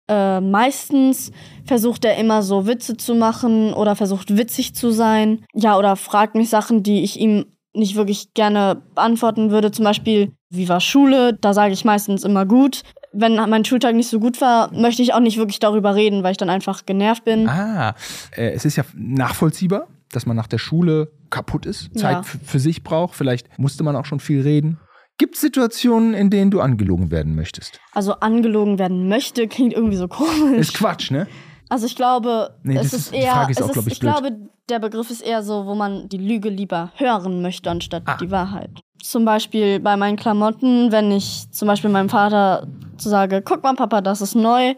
äh, 0.07 0.39
meistens 0.41 1.31
versucht 1.65 2.05
er 2.05 2.17
immer 2.17 2.41
so 2.43 2.65
Witze 2.67 2.97
zu 2.97 3.15
machen 3.15 3.73
oder 3.73 3.95
versucht 3.95 4.37
witzig 4.37 4.73
zu 4.75 4.91
sein. 4.91 5.43
Ja, 5.53 5.77
oder 5.77 5.95
fragt 5.95 6.35
mich 6.35 6.49
Sachen, 6.49 6.83
die 6.83 7.03
ich 7.03 7.19
ihm 7.19 7.45
nicht 7.73 7.95
wirklich 7.95 8.33
gerne 8.33 8.81
beantworten 8.95 9.51
würde. 9.51 9.71
Zum 9.71 9.85
Beispiel, 9.85 10.31
wie 10.49 10.67
war 10.69 10.79
Schule? 10.79 11.33
Da 11.33 11.53
sage 11.53 11.73
ich 11.73 11.85
meistens 11.85 12.23
immer 12.23 12.45
gut. 12.45 12.81
Wenn 13.13 13.35
mein 13.35 13.65
Schultag 13.65 13.95
nicht 13.95 14.09
so 14.09 14.19
gut 14.19 14.41
war, 14.41 14.73
möchte 14.73 15.01
ich 15.01 15.13
auch 15.13 15.19
nicht 15.19 15.37
wirklich 15.37 15.59
darüber 15.59 15.93
reden, 15.95 16.23
weil 16.23 16.31
ich 16.31 16.37
dann 16.37 16.49
einfach 16.49 16.85
genervt 16.85 17.23
bin. 17.25 17.47
Ah, 17.47 17.95
äh, 18.35 18.51
es 18.51 18.65
ist 18.65 18.75
ja 18.77 18.83
nachvollziehbar, 18.95 19.87
dass 20.11 20.25
man 20.25 20.35
nach 20.35 20.47
der 20.47 20.57
Schule 20.57 21.11
kaputt 21.29 21.65
ist, 21.65 21.97
Zeit 21.97 22.15
Ja. 22.17 22.23
für 22.23 22.59
sich 22.59 22.83
braucht. 22.83 23.15
Vielleicht 23.15 23.47
musste 23.59 23.83
man 23.83 23.95
auch 23.95 24.05
schon 24.05 24.19
viel 24.19 24.41
reden. 24.41 24.79
Gibt 25.17 25.35
es 25.35 25.41
Situationen, 25.41 26.13
in 26.13 26.29
denen 26.29 26.51
du 26.51 26.61
angelogen 26.61 27.09
werden 27.11 27.35
möchtest? 27.35 27.79
Also 27.93 28.13
angelogen 28.13 28.77
werden 28.77 29.07
möchte, 29.07 29.47
klingt 29.47 29.73
irgendwie 29.73 29.97
so 29.97 30.07
komisch. 30.07 30.59
Ist 30.59 30.73
Quatsch, 30.75 31.09
ne? 31.11 31.27
Also 31.69 31.85
ich 31.85 31.95
glaube, 31.95 32.55
Nee, 32.63 32.77
es 32.77 32.93
ist 32.93 33.07
ist- 33.07 33.13
eher, 33.13 33.47
ist 33.49 33.61
auch, 33.61 33.71
glaub 33.71 33.87
ich, 33.87 33.93
ich 33.93 33.99
glaube, 33.99 34.31
der 34.69 34.79
Begriff 34.79 35.09
ist 35.09 35.21
eher 35.21 35.43
so, 35.43 35.65
wo 35.65 35.75
man 35.75 36.07
die 36.07 36.17
Lüge 36.17 36.49
lieber 36.49 36.91
hören 36.95 37.41
möchte, 37.41 37.69
anstatt 37.71 38.03
Ah. 38.05 38.17
die 38.21 38.31
Wahrheit. 38.31 38.69
Zum 39.01 39.25
Beispiel 39.25 39.79
bei 39.79 39.97
meinen 39.97 40.17
Klamotten, 40.17 40.91
wenn 40.91 41.11
ich 41.11 41.49
zum 41.51 41.67
Beispiel 41.67 41.89
meinem 41.89 42.09
Vater 42.09 42.67
sage, 42.97 43.41
guck 43.41 43.63
mal, 43.63 43.73
Papa, 43.75 44.01
das 44.01 44.21
ist 44.21 44.35
neu. 44.35 44.75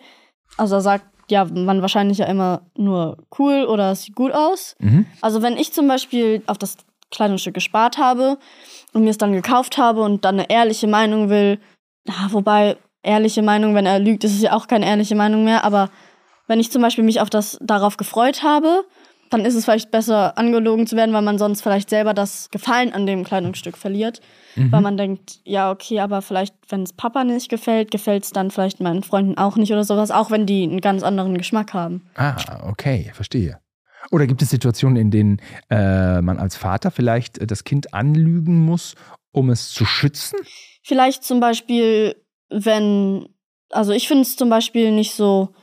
Also 0.58 0.76
er 0.76 0.82
sagt, 0.82 1.06
ja, 1.30 1.46
man 1.46 1.82
wahrscheinlich 1.82 2.18
ja 2.18 2.26
immer 2.26 2.62
nur 2.76 3.18
cool 3.38 3.66
oder 3.66 3.92
es 3.92 4.04
sieht 4.04 4.16
gut 4.16 4.32
aus. 4.32 4.76
Mhm. 4.80 5.06
Also 5.22 5.42
wenn 5.42 5.58
ich 5.58 5.74
zum 5.74 5.88
Beispiel 5.88 6.42
auf 6.48 6.58
das 6.58 6.78
Kleidungsstück 7.12 7.54
gespart 7.54 7.98
habe 7.98 8.38
und 8.94 9.04
mir 9.04 9.12
es 9.12 9.18
dann 9.18 9.34
gekauft 9.34 9.78
habe 9.78 10.02
und 10.02 10.26
dann 10.26 10.40
eine 10.40 10.50
ehrliche 10.50 10.88
Meinung 10.88 11.30
will, 11.30 11.60
ja, 12.08 12.28
wobei 12.32 12.78
ehrliche 13.04 13.42
Meinung, 13.42 13.76
wenn 13.76 13.86
er 13.86 14.00
lügt, 14.00 14.24
ist 14.24 14.36
es 14.36 14.42
ja 14.42 14.54
auch 14.54 14.68
keine 14.68 14.86
ehrliche 14.86 15.16
Meinung 15.16 15.44
mehr, 15.44 15.64
aber 15.64 15.90
wenn 16.48 16.60
ich 16.60 16.72
zum 16.72 16.82
Beispiel 16.82 17.04
mich 17.04 17.22
auf 17.22 17.30
das 17.30 17.58
darauf 17.62 17.98
gefreut 17.98 18.44
habe, 18.44 18.84
dann 19.30 19.46
ist 19.46 19.56
es 19.56 19.66
vielleicht 19.66 19.92
besser 19.92 20.38
angelogen 20.38 20.88
zu 20.88 20.96
werden, 20.96 21.14
weil 21.14 21.22
man 21.22 21.38
sonst 21.38 21.62
vielleicht 21.62 21.90
selber 21.90 22.14
das 22.14 22.50
Gefallen 22.50 22.94
an 22.94 23.06
dem 23.06 23.24
Kleidungsstück 23.24 23.78
verliert. 23.78 24.22
Mhm. 24.56 24.72
Weil 24.72 24.82
man 24.82 24.98
denkt, 24.98 25.40
ja, 25.44 25.72
okay, 25.72 26.00
aber 26.00 26.22
vielleicht, 26.22 26.56
wenn 26.70 26.84
es 26.84 26.94
Papa 26.94 27.24
nicht 27.24 27.50
gefällt, 27.50 27.92
gefällt 27.92 28.24
es 28.24 28.32
dann 28.32 28.50
vielleicht 28.50 28.80
meinen 28.80 29.04
Freunden 29.04 29.38
auch 29.38 29.56
nicht 29.56 29.72
oder 29.72 29.84
sowas, 29.84 30.10
auch 30.10 30.32
wenn 30.32 30.48
die 30.48 30.64
einen 30.64 30.82
ganz 30.82 31.04
anderen 31.04 31.38
Geschmack 31.38 31.74
haben. 31.74 32.02
Ah, 32.16 32.68
okay, 32.68 33.12
verstehe. 33.14 33.60
Oder 34.12 34.28
gibt 34.28 34.42
es 34.42 34.50
Situationen, 34.50 34.98
in 34.98 35.12
denen 35.12 35.42
äh, 35.70 36.22
man 36.22 36.40
als 36.40 36.56
Vater 36.56 36.92
vielleicht 36.92 37.38
äh, 37.38 37.48
das 37.48 37.64
Kind 37.64 37.94
anlügen 37.94 38.66
muss, 38.66 38.96
um 39.32 39.50
es 39.50 39.70
zu 39.70 39.86
schützen? 39.86 40.40
Vielleicht 40.84 41.24
zum 41.24 41.40
Beispiel, 41.40 42.16
wenn, 42.50 43.28
also 43.70 43.92
ich 43.92 44.08
finde 44.08 44.24
es 44.24 44.36
zum 44.36 44.50
Beispiel 44.50 44.92
nicht 44.92 45.14
so 45.14 45.54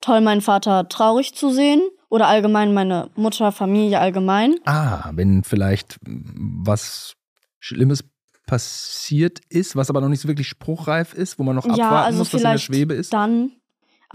toll, 0.00 0.20
meinen 0.20 0.40
Vater 0.42 0.88
traurig 0.88 1.34
zu 1.34 1.50
sehen 1.50 1.80
oder 2.08 2.28
allgemein 2.28 2.74
meine 2.74 3.10
Mutter, 3.16 3.50
Familie 3.52 3.98
allgemein. 3.98 4.56
Ah, 4.64 5.10
wenn 5.14 5.42
vielleicht 5.42 5.96
mm, 6.06 6.64
was 6.64 7.14
Schlimmes 7.58 8.04
passiert 8.46 9.40
ist, 9.48 9.74
was 9.74 9.90
aber 9.90 10.00
noch 10.00 10.08
nicht 10.08 10.20
so 10.20 10.28
wirklich 10.28 10.48
spruchreif 10.48 11.14
ist, 11.14 11.38
wo 11.38 11.42
man 11.42 11.56
noch 11.56 11.64
abwarten 11.64 11.80
ja, 11.80 12.04
also 12.04 12.18
muss, 12.18 12.32
was 12.32 12.42
in 12.42 12.50
der 12.50 12.58
Schwebe 12.58 12.94
ist. 12.94 13.12
dann, 13.12 13.52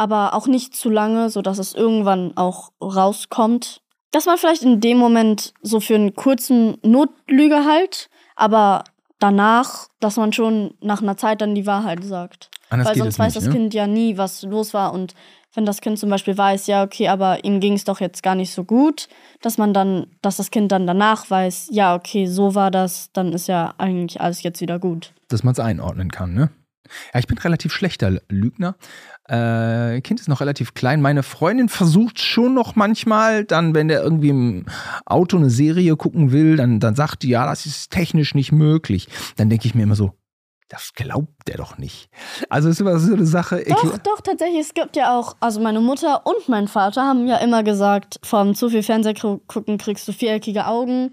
aber 0.02 0.34
auch 0.34 0.48
nicht 0.48 0.76
zu 0.76 0.90
lange, 0.90 1.30
sodass 1.30 1.60
es 1.60 1.76
irgendwann 1.76 2.36
auch 2.36 2.72
rauskommt. 2.82 3.82
Dass 4.10 4.26
man 4.26 4.40
vielleicht 4.40 4.64
in 4.64 4.82
dem 4.82 4.98
Moment 4.98 5.54
so 5.62 5.80
für 5.80 5.94
einen 5.94 6.16
kurzen 6.16 6.78
Notlüge 6.82 7.66
halt, 7.66 8.10
aber 8.36 8.84
danach, 9.20 9.90
dass 10.00 10.18
man 10.18 10.34
schon 10.34 10.74
nach 10.82 11.04
einer 11.04 11.18
Zeit 11.18 11.42
dann 11.42 11.54
die 11.54 11.68
Wahrheit 11.68 12.04
sagt. 12.04 12.50
Anders 12.72 12.88
Weil 12.88 12.96
sonst 12.98 13.20
weiß 13.20 13.36
nicht, 13.36 13.38
das 13.38 13.54
ne? 13.54 13.60
Kind 13.60 13.74
ja 13.76 13.86
nie, 13.86 14.18
was 14.18 14.42
los 14.42 14.74
war. 14.74 14.92
Und 14.92 15.14
wenn 15.54 15.68
das 15.68 15.82
Kind 15.82 16.00
zum 16.00 16.10
Beispiel 16.10 16.36
weiß, 16.36 16.66
ja, 16.66 16.82
okay, 16.84 17.08
aber 17.08 17.44
ihm 17.44 17.60
ging 17.60 17.74
es 17.74 17.84
doch 17.84 18.02
jetzt 18.02 18.24
gar 18.24 18.34
nicht 18.34 18.52
so 18.52 18.64
gut, 18.64 19.08
dass 19.44 19.60
man 19.60 19.72
dann, 19.72 20.08
dass 20.24 20.38
das 20.38 20.50
Kind 20.50 20.72
dann 20.72 20.88
danach 20.88 21.30
weiß, 21.30 21.68
ja, 21.72 21.94
okay, 21.94 22.26
so 22.26 22.56
war 22.56 22.72
das, 22.72 23.12
dann 23.14 23.34
ist 23.34 23.48
ja 23.48 23.76
eigentlich 23.78 24.20
alles 24.20 24.42
jetzt 24.42 24.62
wieder 24.62 24.80
gut. 24.80 25.14
dass 25.28 25.44
man 25.44 25.52
es 25.52 25.60
einordnen 25.60 26.10
kann, 26.10 26.34
ne? 26.34 26.50
Ja, 27.14 27.20
ich 27.20 27.28
bin 27.28 27.38
relativ 27.38 27.74
schlechter 27.74 28.20
Lügner. 28.28 28.76
Äh, 29.32 30.02
kind 30.02 30.20
ist 30.20 30.28
noch 30.28 30.42
relativ 30.42 30.74
klein. 30.74 31.02
Meine 31.02 31.24
Freundin 31.24 31.70
versucht 31.70 32.20
schon 32.20 32.54
noch 32.54 32.76
manchmal, 32.76 33.46
dann, 33.46 33.74
wenn 33.74 33.88
der 33.88 34.04
irgendwie 34.04 34.30
im 34.30 34.66
Auto 35.06 35.38
eine 35.38 35.50
Serie 35.50 35.96
gucken 35.96 36.34
will, 36.34 36.58
dann, 36.58 36.82
dann 36.82 36.96
sagt 36.96 37.24
die, 37.24 37.30
ja, 37.30 37.46
das 37.46 37.66
ist 37.66 37.92
technisch 37.92 38.36
nicht 38.36 38.52
möglich. 38.52 39.08
Dann 39.38 39.50
denke 39.50 39.68
ich 39.68 39.74
mir 39.76 39.84
immer 39.84 39.96
so, 39.96 40.12
das 40.68 40.92
glaubt 40.96 41.48
der 41.48 41.58
doch 41.58 41.78
nicht. 41.78 42.10
Also 42.50 42.68
ist 42.70 42.82
immer 42.82 43.00
so 43.00 43.14
eine 43.14 43.26
Sache. 43.26 43.64
Doch, 43.68 43.98
doch, 44.00 44.22
tatsächlich, 44.22 44.60
es 44.62 44.74
gibt 44.74 44.96
ja 44.98 45.18
auch, 45.18 45.36
also 45.40 45.62
meine 45.62 45.80
Mutter 45.80 46.26
und 46.26 46.50
mein 46.50 46.68
Vater 46.68 47.04
haben 47.04 47.26
ja 47.28 47.38
immer 47.38 47.64
gesagt, 47.64 48.20
vom 48.24 48.54
zu 48.54 48.70
viel 48.70 48.84
Fernseh 48.84 49.14
gu- 49.14 49.40
gucken 49.48 49.78
kriegst 49.78 50.08
du 50.08 50.12
viereckige 50.14 50.68
Augen. 50.68 51.12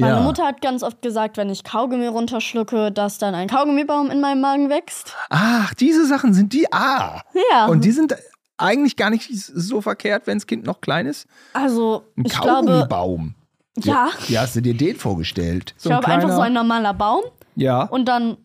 Meine 0.00 0.16
ja. 0.16 0.20
Mutter 0.22 0.44
hat 0.44 0.60
ganz 0.60 0.82
oft 0.82 1.00
gesagt, 1.02 1.36
wenn 1.36 1.48
ich 1.50 1.62
Kaugummi 1.64 2.06
runterschlucke, 2.06 2.90
dass 2.90 3.18
dann 3.18 3.34
ein 3.34 3.48
Kaugummibaum 3.48 4.10
in 4.10 4.20
meinem 4.20 4.40
Magen 4.40 4.68
wächst. 4.70 5.14
Ach, 5.30 5.72
diese 5.74 6.04
Sachen 6.06 6.34
sind 6.34 6.52
die. 6.52 6.66
Ah. 6.72 7.22
Ja. 7.52 7.66
Und 7.66 7.84
die 7.84 7.92
sind 7.92 8.14
eigentlich 8.56 8.96
gar 8.96 9.10
nicht 9.10 9.28
so 9.32 9.80
verkehrt, 9.80 10.26
wenn 10.26 10.38
das 10.38 10.46
Kind 10.46 10.64
noch 10.66 10.80
klein 10.80 11.06
ist. 11.06 11.26
also, 11.52 12.04
Ein 12.16 12.24
ich 12.26 12.32
glaube, 12.32 12.66
Kaugummibaum. 12.66 13.34
ja, 13.78 14.08
Wie 14.28 14.38
hast 14.38 14.56
du 14.56 14.60
dir 14.62 14.74
den 14.76 14.96
vorgestellt? 14.96 15.74
ich 15.76 15.84
glaube 15.84 16.06
einfach 16.08 16.30
so 16.32 16.40
ein 16.40 16.52
normaler 16.52 16.94
Baum 16.94 17.22
Ja. 17.56 17.82
und 17.84 18.06
dann 18.06 18.36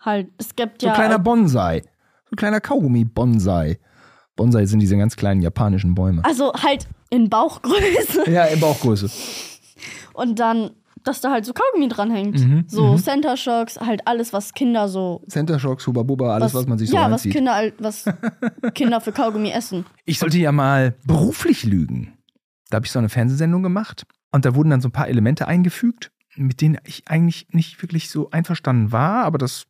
halt, 0.00 0.28
es 0.38 0.54
gibt 0.56 0.80
So 0.82 0.86
ja. 0.88 0.92
ein 0.92 0.96
kleiner 0.98 1.18
Bonsai. 1.18 1.82
So 2.26 2.32
ein 2.32 2.36
kleiner 2.36 2.60
Kaugummi-Bonsai. 2.60 3.78
Bonsai 4.34 4.66
sind 4.66 4.80
diese 4.80 4.96
ganz 4.96 5.16
kleinen 5.16 5.40
japanischen 5.42 5.94
Bäume. 5.94 6.22
also 6.24 6.52
halt 6.54 6.86
in 7.10 7.28
Bauchgröße 7.30 8.30
Ja, 8.30 8.44
in 8.44 8.60
Bauchgröße. 8.60 9.08
und 10.14 10.38
dann, 10.38 10.70
dass 11.06 11.20
da 11.20 11.30
halt 11.30 11.44
so 11.44 11.52
Kaugummi 11.52 11.88
dranhängt. 11.88 12.40
Mhm, 12.40 12.64
so 12.66 12.92
mhm. 12.92 12.98
Center 12.98 13.36
Shocks, 13.36 13.78
halt 13.78 14.06
alles, 14.06 14.32
was 14.32 14.52
Kinder 14.54 14.88
so. 14.88 15.22
Center 15.28 15.58
Shocks, 15.58 15.86
Huba 15.86 16.02
Buba, 16.02 16.34
alles, 16.34 16.54
was, 16.54 16.66
man 16.66 16.78
sich 16.78 16.90
so 16.90 16.96
Ja, 16.96 17.10
was. 17.10 17.22
Kinder, 17.22 17.54
halt- 17.54 17.74
was 17.78 18.04
Kinder 18.74 19.00
für 19.00 19.12
Kaugummi 19.12 19.50
essen. 19.50 19.86
Ich 20.04 20.18
sollte 20.18 20.38
ja 20.38 20.52
mal 20.52 20.94
beruflich 21.04 21.64
lügen. 21.64 22.18
Da 22.70 22.76
habe 22.76 22.86
ich 22.86 22.92
so 22.92 22.98
eine 22.98 23.08
Fernsehsendung 23.08 23.62
gemacht 23.62 24.06
und 24.32 24.44
da 24.44 24.54
wurden 24.54 24.70
dann 24.70 24.80
so 24.80 24.88
ein 24.88 24.92
paar 24.92 25.08
Elemente 25.08 25.46
eingefügt, 25.46 26.10
mit 26.34 26.60
denen 26.60 26.78
ich 26.84 27.04
eigentlich 27.06 27.46
nicht 27.50 27.80
wirklich 27.82 28.10
so 28.10 28.30
einverstanden 28.30 28.90
war, 28.92 29.24
aber 29.24 29.38
das 29.38 29.66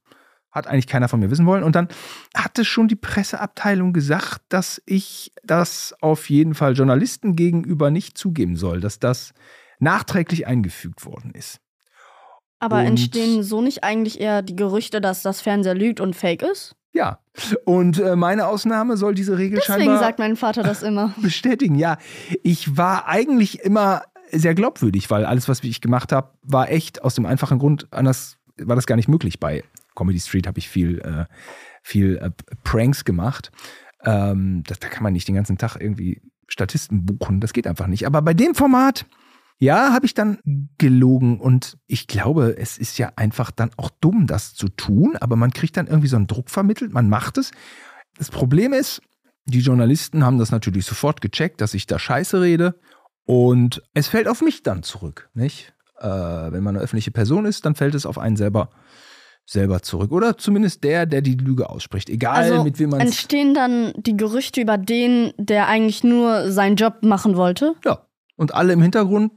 hat 0.51 0.66
eigentlich 0.66 0.87
keiner 0.87 1.09
von 1.09 1.20
mir 1.20 1.31
wissen 1.31 1.44
wollen. 1.44 1.62
Und 1.62 1.77
dann 1.77 1.88
hatte 2.35 2.64
schon 2.64 2.88
die 2.88 2.96
Presseabteilung 2.96 3.92
gesagt, 3.92 4.40
dass 4.49 4.83
ich 4.87 5.33
das 5.44 5.94
auf 6.01 6.31
jeden 6.31 6.55
Fall 6.55 6.72
Journalisten 6.72 7.37
gegenüber 7.37 7.90
nicht 7.90 8.16
zugeben 8.16 8.57
soll, 8.57 8.81
dass 8.81 8.99
das 8.99 9.35
nachträglich 9.79 10.47
eingefügt 10.47 11.05
worden 11.05 11.33
ist. 11.35 11.61
Aber 12.59 12.79
Und- 12.81 12.87
entstehen 12.87 13.43
so 13.43 13.61
nicht 13.61 13.85
eigentlich 13.85 14.21
eher 14.21 14.43
die 14.43 14.57
Gerüchte, 14.57 15.01
dass 15.01 15.23
das 15.23 15.41
Fernseher 15.41 15.75
lügt 15.75 16.01
und 16.01 16.15
fake 16.17 16.43
ist? 16.43 16.75
Ja, 16.93 17.19
und 17.67 17.99
äh, 17.99 18.17
meine 18.17 18.47
Ausnahme 18.47 18.97
soll 18.97 19.15
diese 19.15 19.37
Regel 19.37 19.59
Deswegen 19.59 19.81
scheinbar 19.81 19.99
sagt 19.99 20.19
mein 20.19 20.37
Vater 20.37 20.62
das 20.62 20.83
immer. 20.83 21.15
bestätigen. 21.21 21.75
Ja, 21.75 21.99
ich 22.43 22.79
war 22.79 23.07
eigentlich 23.07 23.61
immer 23.61 24.03
sehr 24.33 24.55
glaubwürdig, 24.55 25.11
weil 25.11 25.27
alles, 25.27 25.47
was 25.49 25.62
ich 25.62 25.83
gemacht 25.83 26.11
habe, 26.12 26.31
war 26.43 26.71
echt 26.71 27.03
aus 27.05 27.15
dem 27.15 27.27
einfachen 27.27 27.59
Grund, 27.59 27.87
anders 27.91 28.39
war 28.57 28.75
das 28.77 28.87
gar 28.87 28.97
nicht 28.97 29.09
möglich. 29.09 29.39
Bei 29.39 29.62
Comedy 29.95 30.19
Street 30.19 30.47
habe 30.47 30.59
ich 30.59 30.71
viel, 30.71 31.01
äh, 31.01 31.27
viel 31.83 32.17
äh, 32.17 32.31
Pranks 32.65 33.05
gemacht. 33.05 33.51
Ähm, 34.03 34.62
das, 34.67 34.79
da 34.79 34.89
kann 34.89 35.03
man 35.03 35.12
nicht 35.12 35.29
den 35.29 35.35
ganzen 35.35 35.59
Tag 35.59 35.77
irgendwie 35.79 36.23
Statisten 36.49 37.05
buchen. 37.05 37.41
Das 37.41 37.53
geht 37.53 37.67
einfach 37.67 37.87
nicht. 37.89 38.07
Aber 38.07 38.23
bei 38.23 38.33
dem 38.33 38.55
Format, 38.55 39.05
ja, 39.59 39.92
habe 39.92 40.07
ich 40.07 40.14
dann 40.14 40.38
gelogen 40.79 41.40
und 41.40 41.79
ich 41.87 42.07
glaube, 42.07 42.57
es 42.59 42.77
ist 42.77 42.99
ja 42.99 43.12
einfach 43.16 43.51
dann 43.51 43.71
auch 43.77 43.90
dumm, 44.01 44.27
das 44.27 44.55
zu 44.55 44.69
tun, 44.69 45.16
aber 45.19 45.37
man 45.37 45.53
kriegt 45.53 45.77
dann 45.77 45.87
irgendwie 45.87 46.09
so 46.09 46.16
einen 46.16 46.27
Druck 46.27 46.51
vermittelt, 46.51 46.92
man 46.92 47.09
macht 47.09 47.38
es. 47.38 47.53
Das 48.19 48.31
Problem 48.31 48.73
ist, 48.73 49.01
die 49.47 49.61
Journalisten 49.61 50.25
haben 50.25 50.38
das 50.38 50.51
natürlich 50.51 50.85
sofort 50.85 51.21
gecheckt, 51.21 51.61
dass 51.61 51.75
ich 51.75 51.87
da 51.87 51.99
Scheiße 51.99 52.40
rede 52.40 52.79
und 53.25 53.83
es 53.95 54.09
fällt 54.09 54.29
auf 54.29 54.42
mich 54.42 54.62
dann 54.62 54.83
zurück, 54.83 55.31
nicht? 55.33 55.75
Äh, 55.99 56.07
wenn 56.07 56.62
man 56.62 56.77
eine 56.77 56.85
öffentliche 56.85 57.11
Person 57.11 57.47
ist, 57.47 57.64
dann 57.64 57.75
fällt 57.75 57.95
es 57.95 58.05
auf 58.05 58.19
einen 58.19 58.37
selber 58.37 58.71
selber 59.47 59.81
zurück. 59.81 60.11
Oder 60.11 60.37
zumindest 60.37 60.83
der, 60.85 61.07
der 61.07 61.23
die 61.23 61.37
Lüge 61.37 61.71
ausspricht. 61.71 62.11
Egal, 62.11 62.35
Also 62.35 62.64
mit 62.64 62.79
wem 62.79 62.90
man 62.90 63.01
entstehen 63.01 63.55
dann 63.55 63.92
die 63.97 64.16
Gerüchte 64.16 64.61
über 64.61 64.77
den, 64.77 65.33
der 65.38 65.69
eigentlich 65.69 66.03
nur 66.03 66.51
seinen 66.51 66.77
Job 66.77 67.03
machen 67.03 67.37
wollte? 67.37 67.75
Ja. 67.85 68.07
Und 68.35 68.55
alle 68.55 68.73
im 68.73 68.83
Hintergrund 68.83 69.33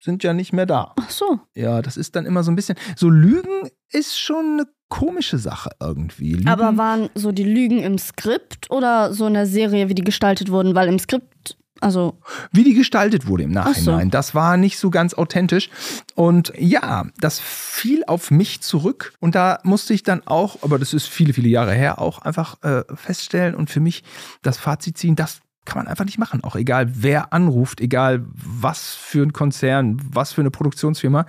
sind 0.00 0.24
ja 0.24 0.32
nicht 0.32 0.52
mehr 0.52 0.66
da. 0.66 0.94
Ach 0.98 1.10
so. 1.10 1.40
Ja, 1.54 1.82
das 1.82 1.96
ist 1.96 2.16
dann 2.16 2.26
immer 2.26 2.42
so 2.42 2.50
ein 2.50 2.56
bisschen. 2.56 2.76
So 2.96 3.08
Lügen 3.08 3.68
ist 3.90 4.18
schon 4.18 4.60
eine 4.60 4.66
komische 4.88 5.38
Sache 5.38 5.70
irgendwie. 5.80 6.32
Lügen, 6.32 6.48
Aber 6.48 6.76
waren 6.76 7.10
so 7.14 7.32
die 7.32 7.44
Lügen 7.44 7.78
im 7.78 7.98
Skript 7.98 8.70
oder 8.70 9.12
so 9.12 9.26
in 9.26 9.34
der 9.34 9.46
Serie, 9.46 9.88
wie 9.88 9.94
die 9.94 10.04
gestaltet 10.04 10.50
wurden? 10.50 10.74
Weil 10.74 10.88
im 10.88 10.98
Skript, 10.98 11.56
also 11.80 12.18
wie 12.50 12.64
die 12.64 12.74
gestaltet 12.74 13.26
wurde 13.26 13.44
im 13.44 13.56
Ach 13.56 13.74
so. 13.74 13.92
Nachhinein, 13.92 14.10
das 14.10 14.34
war 14.34 14.56
nicht 14.56 14.78
so 14.78 14.90
ganz 14.90 15.14
authentisch. 15.14 15.70
Und 16.14 16.52
ja, 16.58 17.06
das 17.20 17.38
fiel 17.38 18.02
auf 18.06 18.30
mich 18.30 18.62
zurück. 18.62 19.12
Und 19.20 19.34
da 19.34 19.60
musste 19.64 19.94
ich 19.94 20.02
dann 20.02 20.26
auch, 20.26 20.62
aber 20.62 20.78
das 20.78 20.92
ist 20.92 21.06
viele, 21.06 21.32
viele 21.34 21.48
Jahre 21.48 21.74
her, 21.74 22.00
auch 22.00 22.20
einfach 22.20 22.62
äh, 22.62 22.82
feststellen 22.94 23.54
und 23.54 23.70
für 23.70 23.80
mich 23.80 24.02
das 24.42 24.58
Fazit 24.58 24.98
ziehen, 24.98 25.14
das 25.14 25.40
kann 25.64 25.78
man 25.78 25.88
einfach 25.88 26.04
nicht 26.04 26.18
machen. 26.18 26.42
Auch 26.42 26.56
egal, 26.56 27.02
wer 27.02 27.32
anruft, 27.32 27.80
egal 27.80 28.26
was 28.32 28.94
für 28.94 29.22
ein 29.22 29.32
Konzern, 29.32 30.00
was 30.02 30.32
für 30.32 30.40
eine 30.40 30.50
Produktionsfirma, 30.50 31.26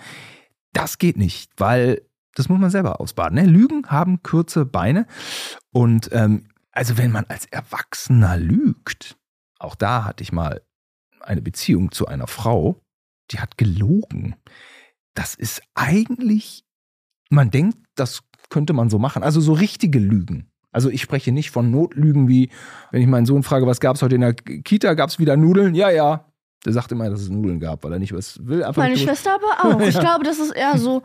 das 0.73 0.97
geht 0.97 1.17
nicht, 1.17 1.51
weil 1.57 2.01
das 2.35 2.49
muss 2.49 2.59
man 2.59 2.69
selber 2.69 3.01
ausbaden. 3.01 3.35
Ne? 3.35 3.45
Lügen 3.45 3.87
haben 3.87 4.23
kurze 4.23 4.65
Beine. 4.65 5.05
Und 5.71 6.09
ähm, 6.13 6.47
also 6.71 6.97
wenn 6.97 7.11
man 7.11 7.25
als 7.25 7.45
Erwachsener 7.45 8.37
lügt, 8.37 9.17
auch 9.59 9.75
da 9.75 10.05
hatte 10.05 10.23
ich 10.23 10.31
mal 10.31 10.61
eine 11.19 11.41
Beziehung 11.41 11.91
zu 11.91 12.07
einer 12.07 12.27
Frau, 12.27 12.81
die 13.31 13.39
hat 13.39 13.57
gelogen. 13.57 14.35
Das 15.13 15.35
ist 15.35 15.61
eigentlich, 15.75 16.65
man 17.29 17.51
denkt, 17.51 17.77
das 17.95 18.23
könnte 18.49 18.73
man 18.73 18.89
so 18.89 18.97
machen. 18.97 19.23
Also 19.23 19.41
so 19.41 19.53
richtige 19.53 19.99
Lügen. 19.99 20.50
Also 20.71 20.89
ich 20.89 21.01
spreche 21.01 21.31
nicht 21.31 21.51
von 21.51 21.69
Notlügen 21.71 22.27
wie, 22.27 22.49
wenn 22.91 23.01
ich 23.01 23.07
meinen 23.07 23.25
Sohn 23.25 23.43
frage, 23.43 23.67
was 23.67 23.79
gab 23.79 23.95
es 23.95 24.01
heute 24.01 24.15
in 24.15 24.21
der 24.21 24.33
Kita, 24.33 24.93
gab 24.93 25.09
es 25.09 25.19
wieder 25.19 25.35
Nudeln? 25.37 25.75
Ja, 25.75 25.89
ja. 25.89 26.25
Der 26.65 26.73
sagt 26.73 26.91
immer, 26.91 27.09
dass 27.09 27.21
es 27.21 27.29
Nudeln 27.29 27.59
gab, 27.59 27.83
weil 27.83 27.93
er 27.93 27.99
nicht 27.99 28.13
was 28.13 28.39
will. 28.45 28.63
Einfach 28.63 28.83
meine 28.83 28.97
Schwester 28.97 29.31
aber 29.35 29.75
auch. 29.75 29.81
Ich 29.87 29.99
glaube, 29.99 30.23
das 30.23 30.39
ist 30.39 30.51
eher 30.51 30.77
so, 30.77 31.01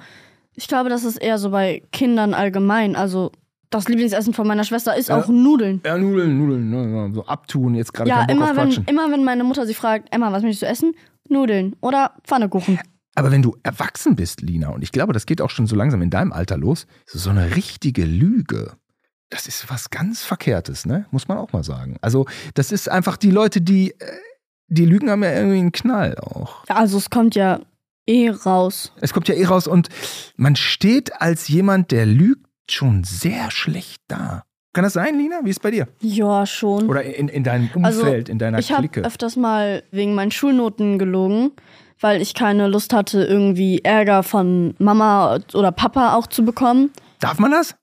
ich 0.55 0.69
glaube, 0.69 0.89
das 0.91 1.05
ist 1.05 1.17
eher 1.17 1.39
so 1.39 1.51
bei 1.51 1.83
Kindern 1.93 2.35
allgemein. 2.35 2.95
Also 2.95 3.33
das 3.71 3.89
Lieblingsessen 3.89 4.35
von 4.35 4.47
meiner 4.47 4.65
Schwester 4.65 4.97
ist 4.97 5.09
Ja. 5.09 5.19
auch 5.19 5.29
Nudeln. 5.29 5.81
Ja, 5.85 5.97
Nudeln, 5.99 6.39
Nudeln, 6.39 6.71
ne, 6.71 7.11
so 7.15 7.25
abtun, 7.27 7.75
jetzt 7.75 7.93
gerade 7.95 8.11
Ja, 8.11 8.23
immer 8.29 8.49
wenn, 8.57 8.67
Quatschen. 8.69 8.85
immer 8.87 9.11
wenn 9.11 9.25
meine 9.25 9.45
Mutter 9.45 9.67
sie 9.67 9.75
fragt, 9.75 10.15
Emma, 10.15 10.31
was 10.31 10.43
möchtest 10.43 10.63
du 10.63 10.67
essen? 10.67 10.93
Nudeln 11.29 11.75
oder 11.81 12.13
Pfannekuchen. 12.25 12.79
Aber 13.17 13.33
wenn 13.33 13.43
du 13.43 13.57
erwachsen 13.63 14.15
bist, 14.15 14.43
Lina, 14.43 14.69
und 14.69 14.83
ich 14.83 14.93
glaube, 14.93 15.13
das 15.15 15.25
geht 15.27 15.41
auch 15.41 15.51
schon 15.51 15.67
so 15.67 15.75
langsam 15.75 16.03
in 16.03 16.11
deinem 16.11 16.33
Alter 16.33 16.59
los, 16.59 16.87
so 17.07 17.31
eine 17.31 17.57
richtige 17.57 18.05
Lüge, 18.05 18.73
das 19.31 19.47
ist 19.47 19.69
was 19.71 19.91
ganz 19.91 20.23
Verkehrtes, 20.23 20.87
ne? 20.87 21.07
Muss 21.11 21.29
man 21.29 21.39
auch 21.39 21.53
mal 21.53 21.65
sagen. 21.65 21.97
Also, 22.01 22.27
das 22.55 22.73
ist 22.73 22.89
einfach 22.89 23.17
die 23.17 23.31
Leute, 23.31 23.61
die, 23.61 23.91
äh, 23.93 24.07
die 24.69 24.85
Lügen 24.85 25.11
haben 25.11 25.23
ja 25.25 25.33
irgendwie 25.33 25.59
einen 25.59 25.73
Knall 25.73 26.17
auch. 26.19 26.65
Also 26.69 26.99
es 26.99 27.11
kommt 27.11 27.35
ja 27.35 27.61
eh 28.07 28.31
raus. 28.31 28.93
Es 29.01 29.13
kommt 29.13 29.29
ja 29.29 29.35
eh 29.35 29.45
raus 29.45 29.67
und 29.67 29.89
man 30.37 30.55
steht 30.57 31.21
als 31.21 31.49
jemand, 31.49 31.91
der 31.91 32.07
lügt, 32.07 32.47
schon 32.69 33.05
sehr 33.05 33.51
schlecht 33.53 34.03
da. 34.09 34.43
Kann 34.73 34.83
das 34.85 34.93
sein, 34.95 35.17
Lina? 35.17 35.41
Wie 35.45 35.51
ist 35.51 35.57
es 35.57 35.63
bei 35.63 35.71
dir? 35.71 35.87
Ja, 36.01 36.45
schon. 36.47 36.89
Oder 36.89 37.03
in, 37.05 37.29
in 37.29 37.45
deinem 37.45 37.71
Also, 37.83 38.03
Umfeld, 38.03 38.29
in 38.29 38.39
deiner 38.39 38.59
ich 38.59 38.73
habe 38.73 38.89
Clique? 38.89 39.07
öfters 39.07 39.37
mal 39.37 39.83
wegen 39.93 40.15
meinen 40.15 40.33
Schulnoten 40.33 40.99
gelogen, 40.99 41.53
weil 42.01 42.21
ich 42.21 42.35
keine 42.35 42.67
Lust 42.69 42.93
hatte, 42.93 43.25
irgendwie 43.25 43.81
Ärger 43.85 44.23
von 44.23 44.75
Mama 44.79 45.39
oder 45.55 45.73
Papa 45.73 46.15
auch 46.15 46.27
zu 46.27 46.45
bekommen. 46.45 46.91
Darf 47.21 47.39
man 47.39 47.53
das? 47.53 47.75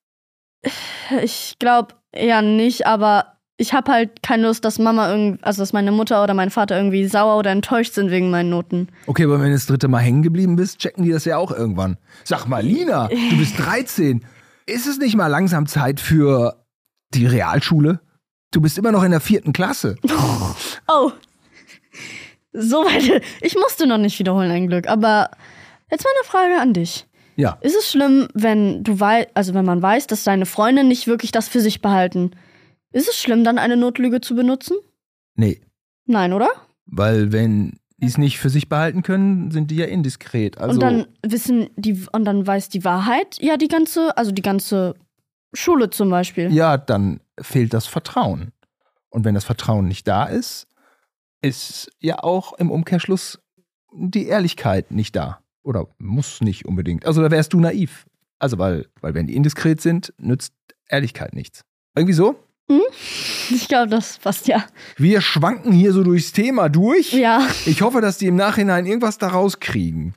Ich 1.22 1.56
glaube 1.60 1.96
eher 2.12 2.42
nicht, 2.42 2.88
aber 2.88 3.34
ich 3.58 3.74
habe 3.74 3.92
halt 3.92 4.24
keine 4.24 4.48
Lust, 4.48 4.66
dass 4.66 4.80
Mama 4.80 5.12
irgendwie, 5.12 5.44
also 5.44 5.62
dass 5.62 5.74
meine 5.74 5.92
Mutter 5.92 6.24
oder 6.24 6.34
mein 6.34 6.50
Vater 6.50 6.76
irgendwie 6.76 7.06
sauer 7.08 7.38
oder 7.38 7.52
enttäuscht 7.52 7.94
sind 7.94 8.10
wegen 8.12 8.30
meinen 8.30 8.50
Noten. 8.50 8.88
Okay, 9.06 9.26
aber 9.26 9.40
wenn 9.40 9.48
du 9.48 9.54
das 9.54 9.68
dritte 9.68 9.88
Mal 9.88 10.00
hängen 10.00 10.24
geblieben 10.24 10.56
bist, 10.56 10.80
checken 10.80 11.04
die 11.04 11.12
das 11.12 11.26
ja 11.26 11.38
auch 11.38 11.52
irgendwann. 11.52 11.98
Sag 12.24 12.46
mal, 12.48 12.64
Lina, 12.64 13.08
du 13.30 13.38
bist 13.38 13.60
13. 13.60 14.26
Ist 14.66 14.88
es 14.88 14.98
nicht 14.98 15.16
mal 15.16 15.28
langsam 15.28 15.68
Zeit 15.68 16.00
für 16.00 16.66
die 17.14 17.26
Realschule? 17.26 18.00
Du 18.52 18.62
bist 18.62 18.78
immer 18.78 18.92
noch 18.92 19.04
in 19.04 19.12
der 19.12 19.22
vierten 19.22 19.54
Klasse. 19.54 19.96
Oh. 20.88 21.12
So 22.52 22.84
weit. 22.84 23.24
Ich 23.42 23.56
musste 23.56 23.88
noch 23.88 23.98
nicht 23.98 24.20
wiederholen, 24.20 24.52
ein 24.52 24.68
Glück. 24.68 24.88
Aber 24.88 25.32
jetzt 25.90 26.04
mal 26.04 26.12
eine 26.16 26.30
Frage 26.30 26.62
an 26.62 26.74
dich. 26.74 27.08
Ja. 27.36 27.58
Ist 27.62 27.76
es 27.76 27.90
schlimm, 27.90 28.28
wenn 28.34 28.84
du 28.84 29.00
weißt, 29.00 29.30
also 29.34 29.54
wenn 29.54 29.66
man 29.66 29.82
weiß, 29.82 30.08
dass 30.08 30.24
deine 30.24 30.46
Freunde 30.46 30.84
nicht 30.84 31.08
wirklich 31.08 31.32
das 31.32 31.48
für 31.48 31.60
sich 31.62 31.82
behalten? 31.82 32.32
Ist 32.92 33.10
es 33.10 33.18
schlimm, 33.18 33.44
dann 33.44 33.58
eine 33.58 33.76
Notlüge 33.76 34.22
zu 34.22 34.36
benutzen? 34.36 34.78
Nee, 35.36 35.62
Nein, 36.06 36.34
oder? 36.34 36.50
weil 36.86 37.32
wenn 37.32 37.80
die 37.98 38.08
es 38.08 38.18
nicht 38.18 38.38
für 38.38 38.50
sich 38.50 38.68
behalten 38.68 39.02
können, 39.02 39.52
sind 39.52 39.72
die 39.72 39.78
ja 39.78 39.86
indiskret. 39.86 40.58
Also, 40.58 40.74
und 40.74 40.80
dann 40.82 41.08
wissen 41.26 41.70
die 41.78 42.06
und 42.12 42.26
dann 42.26 42.46
weiß 42.46 42.70
die 42.70 42.84
Wahrheit 42.84 43.38
ja 43.40 43.56
die 43.56 43.70
ganze, 43.70 44.16
also 44.18 44.32
die 44.32 44.42
ganze 44.42 44.96
Schule 45.54 45.90
zum 45.90 46.10
Beispiel. 46.10 46.52
ja, 46.54 46.78
dann 46.78 47.22
fehlt 47.40 47.74
das 47.74 47.88
Vertrauen. 47.88 48.52
Und 49.10 49.26
wenn 49.26 49.36
das 49.36 49.46
Vertrauen 49.46 49.88
nicht 49.88 50.08
da 50.08 50.26
ist, 50.26 50.68
ist 51.42 51.92
ja 52.00 52.24
auch 52.24 52.54
im 52.54 52.72
Umkehrschluss 52.72 53.40
die 53.94 54.28
Ehrlichkeit 54.28 54.92
nicht 54.92 55.16
da. 55.16 55.40
Oder 55.64 55.88
muss 55.98 56.42
nicht 56.42 56.66
unbedingt. 56.66 57.06
Also 57.06 57.22
da 57.22 57.32
wärst 57.32 57.54
du 57.54 57.60
naiv. 57.60 58.06
Also 58.40 58.58
weil, 58.58 58.88
weil 59.02 59.14
wenn 59.14 59.28
die 59.28 59.36
indiskret 59.36 59.82
sind, 59.82 60.14
nützt 60.18 60.54
Ehrlichkeit 60.90 61.34
nichts. 61.34 61.64
Irgendwie 61.96 62.14
so? 62.14 62.36
Ich 63.50 63.68
glaube, 63.68 63.90
das 63.90 64.20
passt 64.20 64.48
ja. 64.48 64.66
Wir 64.96 65.20
schwanken 65.20 65.74
hier 65.74 65.92
so 65.92 66.02
durchs 66.02 66.32
Thema 66.32 66.70
durch. 66.70 67.12
Ja. 67.12 67.46
Ich 67.66 67.82
hoffe, 67.82 68.00
dass 68.00 68.18
die 68.18 68.28
im 68.28 68.38
Nachhinein 68.38 68.86
irgendwas 68.86 69.18
daraus 69.18 69.60
kriegen. 69.60 70.14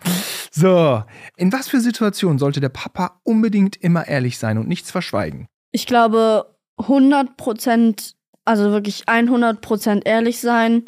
So, 0.52 1.02
in 1.36 1.52
was 1.52 1.68
für 1.68 1.80
Situationen 1.80 2.38
sollte 2.38 2.60
der 2.60 2.68
Papa 2.68 3.20
unbedingt 3.24 3.76
immer 3.76 4.06
ehrlich 4.06 4.38
sein 4.38 4.58
und 4.58 4.68
nichts 4.68 4.90
verschweigen? 4.90 5.48
Ich 5.72 5.86
glaube 5.86 6.56
100 6.78 7.36
Prozent, 7.36 8.14
also 8.44 8.70
wirklich 8.70 9.08
100 9.08 9.60
Prozent 9.60 10.06
ehrlich 10.06 10.40
sein, 10.40 10.84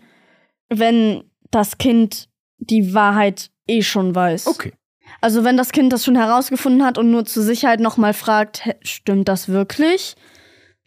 wenn 0.68 1.24
das 1.50 1.78
Kind 1.78 2.28
die 2.58 2.94
Wahrheit 2.94 3.50
eh 3.68 3.83
schon 3.83 4.14
weiß. 4.14 4.46
Okay. 4.46 4.72
Also 5.20 5.44
wenn 5.44 5.57
das 5.57 5.72
Kind 5.72 5.92
das 5.92 6.04
schon 6.04 6.16
herausgefunden 6.16 6.85
hat 6.85 6.98
und 6.98 7.11
nur 7.11 7.24
zur 7.24 7.42
Sicherheit 7.42 7.81
nochmal 7.81 8.14
fragt, 8.14 8.64
"Hä, 8.64 8.74
stimmt 8.83 9.28
das 9.28 9.48
wirklich? 9.48 10.16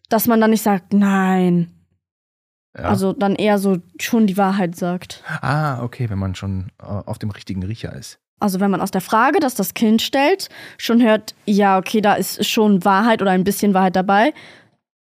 Dass 0.10 0.28
man 0.28 0.41
dann 0.41 0.52
nicht 0.52 0.63
sagt, 0.63 0.94
nein. 0.94 1.72
Ja. 2.78 2.86
Also 2.86 3.12
dann 3.13 3.36
eher 3.36 3.58
so 3.60 3.78
schon 4.00 4.28
die 4.28 4.38
Wahrheit 4.38 4.76
sagt. 4.76 5.24
ah, 5.41 5.84
okay, 5.84 6.10
wenn 6.10 6.20
man 6.20 6.36
schon 6.36 6.72
äh, 6.82 6.86
auf 6.86 7.20
dem 7.20 7.32
richtigen 7.32 7.63
Riecher 7.63 7.94
ist. 7.94 8.20
Also 8.39 8.60
wenn 8.60 8.72
man 8.72 8.82
aus 8.82 8.91
der 8.91 9.02
Frage, 9.02 9.39
dass 9.39 9.56
das 9.56 9.74
Kind 9.74 10.02
stellt, 10.02 10.50
schon 10.78 11.02
hört, 11.02 11.36
ja, 11.46 11.78
okay, 11.78 12.02
da 12.02 12.13
ist 12.15 12.46
schon 12.48 12.84
Wahrheit 12.86 13.22
oder 13.22 13.32
ein 13.32 13.44
bisschen 13.44 13.74
Wahrheit 13.74 13.96
dabei, 13.96 14.34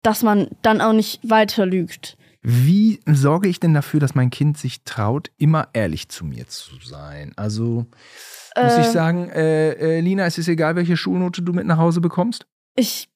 dass 0.03 0.23
man 0.23 0.49
dann 0.63 0.81
auch 0.81 0.95
nicht 0.95 1.21
weiter 1.29 1.67
lügt. 1.67 2.17
Wie 2.43 3.01
sorge 3.07 3.49
ich 3.49 3.61
denn 3.61 3.75
dafür, 3.75 4.01
dass 4.01 4.15
mein 4.15 4.31
Kind 4.31 4.57
sich 4.57 4.83
traut, 4.85 5.31
immer 5.37 5.69
ehrlich 5.75 6.09
zu 6.09 6.25
mir 6.25 6.49
zu 6.49 6.73
sein? 6.83 7.33
Also 7.37 7.87
muss 8.57 8.73
Äh, 8.77 8.81
ich 8.81 8.87
sagen, 8.87 9.29
äh, 9.31 9.73
äh, 9.73 10.01
Lina, 10.01 10.25
es 10.25 10.39
ist 10.39 10.49
egal, 10.49 10.75
welche 10.77 10.97
Schulnote 10.97 11.43
du 11.43 11.53
mit 11.53 11.67
nach 11.67 11.77
Hause 11.79 12.01
bekommst? 12.01 12.47
Ich 12.77 13.09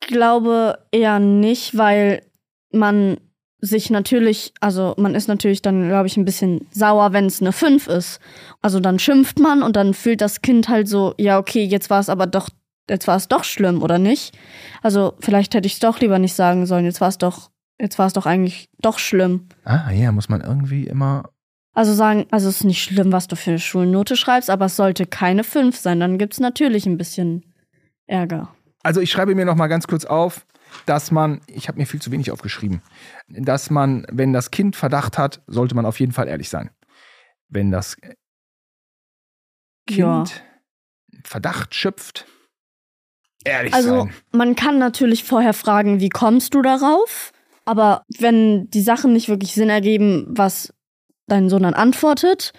glaube 0.00 0.78
eher 0.92 1.18
nicht, 1.18 1.76
weil 1.76 2.22
man 2.70 3.16
sich 3.60 3.88
natürlich, 3.88 4.52
also 4.60 4.94
man 4.98 5.14
ist 5.14 5.28
natürlich 5.28 5.62
dann, 5.62 5.88
glaube 5.88 6.06
ich, 6.06 6.16
ein 6.18 6.26
bisschen 6.26 6.66
sauer, 6.70 7.14
wenn 7.14 7.24
es 7.26 7.40
eine 7.40 7.52
5 7.52 7.86
ist. 7.88 8.20
Also 8.60 8.78
dann 8.80 8.98
schimpft 8.98 9.38
man 9.38 9.62
und 9.62 9.74
dann 9.76 9.94
fühlt 9.94 10.20
das 10.20 10.42
Kind 10.42 10.68
halt 10.68 10.86
so, 10.86 11.14
ja, 11.16 11.38
okay, 11.38 11.64
jetzt 11.64 11.88
war 11.88 11.98
es 12.00 12.10
aber 12.10 12.26
doch, 12.26 12.50
jetzt 12.90 13.08
war 13.08 13.16
es 13.16 13.28
doch 13.28 13.42
schlimm, 13.44 13.82
oder 13.82 13.98
nicht? 13.98 14.36
Also 14.82 15.14
vielleicht 15.20 15.54
hätte 15.54 15.66
ich 15.66 15.74
es 15.74 15.80
doch 15.80 15.98
lieber 16.00 16.18
nicht 16.18 16.34
sagen 16.34 16.66
sollen, 16.66 16.84
jetzt 16.84 17.00
war 17.00 17.08
es 17.08 17.16
doch, 17.18 17.50
jetzt 17.80 17.98
war 17.98 18.06
es 18.06 18.12
doch 18.12 18.26
eigentlich 18.26 18.68
doch 18.78 18.98
schlimm. 18.98 19.48
Ah, 19.64 19.90
ja, 19.90 20.12
muss 20.12 20.28
man 20.28 20.40
irgendwie 20.40 20.86
immer. 20.86 21.30
Also 21.74 21.92
sagen, 21.92 22.26
also 22.30 22.48
es 22.48 22.56
ist 22.58 22.64
nicht 22.64 22.82
schlimm, 22.82 23.12
was 23.12 23.26
du 23.28 23.36
für 23.36 23.50
eine 23.50 23.58
Schulnote 23.58 24.16
schreibst, 24.16 24.48
aber 24.48 24.64
es 24.66 24.76
sollte 24.76 25.04
keine 25.06 25.44
5 25.44 25.76
sein, 25.76 26.00
dann 26.00 26.16
gibt 26.18 26.32
es 26.32 26.40
natürlich 26.40 26.86
ein 26.86 26.96
bisschen 26.96 27.52
Ärger. 28.06 28.54
Also 28.82 29.00
ich 29.00 29.10
schreibe 29.10 29.34
mir 29.34 29.44
noch 29.44 29.56
mal 29.56 29.66
ganz 29.66 29.86
kurz 29.86 30.04
auf. 30.04 30.46
dass 30.84 31.10
man, 31.10 31.40
ich 31.46 31.68
habe 31.68 31.78
mir 31.78 31.86
viel 31.86 32.00
zu 32.02 32.10
wenig 32.10 32.30
aufgeschrieben, 32.32 32.82
dass 33.28 33.70
man, 33.70 34.04
wenn 34.10 34.32
das 34.32 34.50
Kind 34.50 34.74
Verdacht 34.76 35.16
hat, 35.16 35.40
sollte 35.46 35.74
man 35.74 35.86
auf 35.86 36.00
jeden 36.00 36.12
Fall 36.12 36.28
ehrlich 36.28 36.48
sein. 36.50 36.70
Wenn 37.48 37.70
das 37.70 37.96
Kind 39.86 39.98
Ja. 39.98 40.24
Verdacht 41.24 41.74
schöpft, 41.74 42.26
ehrlich 43.44 43.72
Also 43.74 44.00
sein. 44.00 44.12
man 44.32 44.56
kann 44.56 44.78
natürlich 44.78 45.24
vorher 45.24 45.54
fragen, 45.54 46.00
wie 46.00 46.08
kommst 46.10 46.54
du 46.54 46.62
darauf? 46.62 47.32
Aber 47.66 48.04
wenn 48.18 48.70
die 48.70 48.80
Sachen 48.80 49.12
nicht 49.12 49.28
wirklich 49.28 49.52
Sinn 49.52 49.68
ergeben, 49.68 50.26
was 50.28 50.72
dein 51.26 51.50
Sohn 51.50 51.64
dann 51.64 51.74
antwortet, 51.74 52.52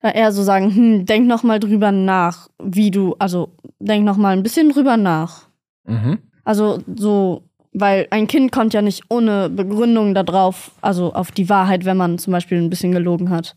dann 0.00 0.14
eher 0.14 0.32
so 0.32 0.42
sagen, 0.42 0.74
hm, 0.74 1.06
denk 1.06 1.26
noch 1.26 1.42
mal 1.42 1.60
drüber 1.60 1.92
nach, 1.92 2.48
wie 2.60 2.90
du, 2.90 3.14
also 3.18 3.54
denk 3.78 4.04
noch 4.04 4.16
mal 4.16 4.36
ein 4.36 4.42
bisschen 4.42 4.70
drüber 4.70 4.96
nach. 4.96 5.48
Mhm. 5.86 6.18
Also 6.42 6.82
so, 6.96 7.44
weil 7.72 8.08
ein 8.10 8.26
Kind 8.26 8.50
kommt 8.50 8.72
ja 8.72 8.80
nicht 8.80 9.04
ohne 9.10 9.50
Begründung 9.50 10.14
darauf, 10.14 10.72
also 10.80 11.12
auf 11.12 11.32
die 11.32 11.50
Wahrheit, 11.50 11.84
wenn 11.84 11.98
man 11.98 12.18
zum 12.18 12.32
Beispiel 12.32 12.58
ein 12.58 12.70
bisschen 12.70 12.92
gelogen 12.92 13.28
hat. 13.28 13.54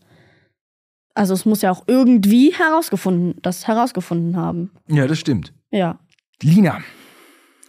Also 1.14 1.32
es 1.32 1.46
muss 1.46 1.62
ja 1.62 1.70
auch 1.70 1.84
irgendwie 1.86 2.52
herausgefunden, 2.52 3.40
das 3.40 3.66
herausgefunden 3.66 4.36
haben. 4.36 4.70
Ja, 4.88 5.06
das 5.06 5.18
stimmt. 5.18 5.54
Ja. 5.70 5.98
Lina, 6.42 6.80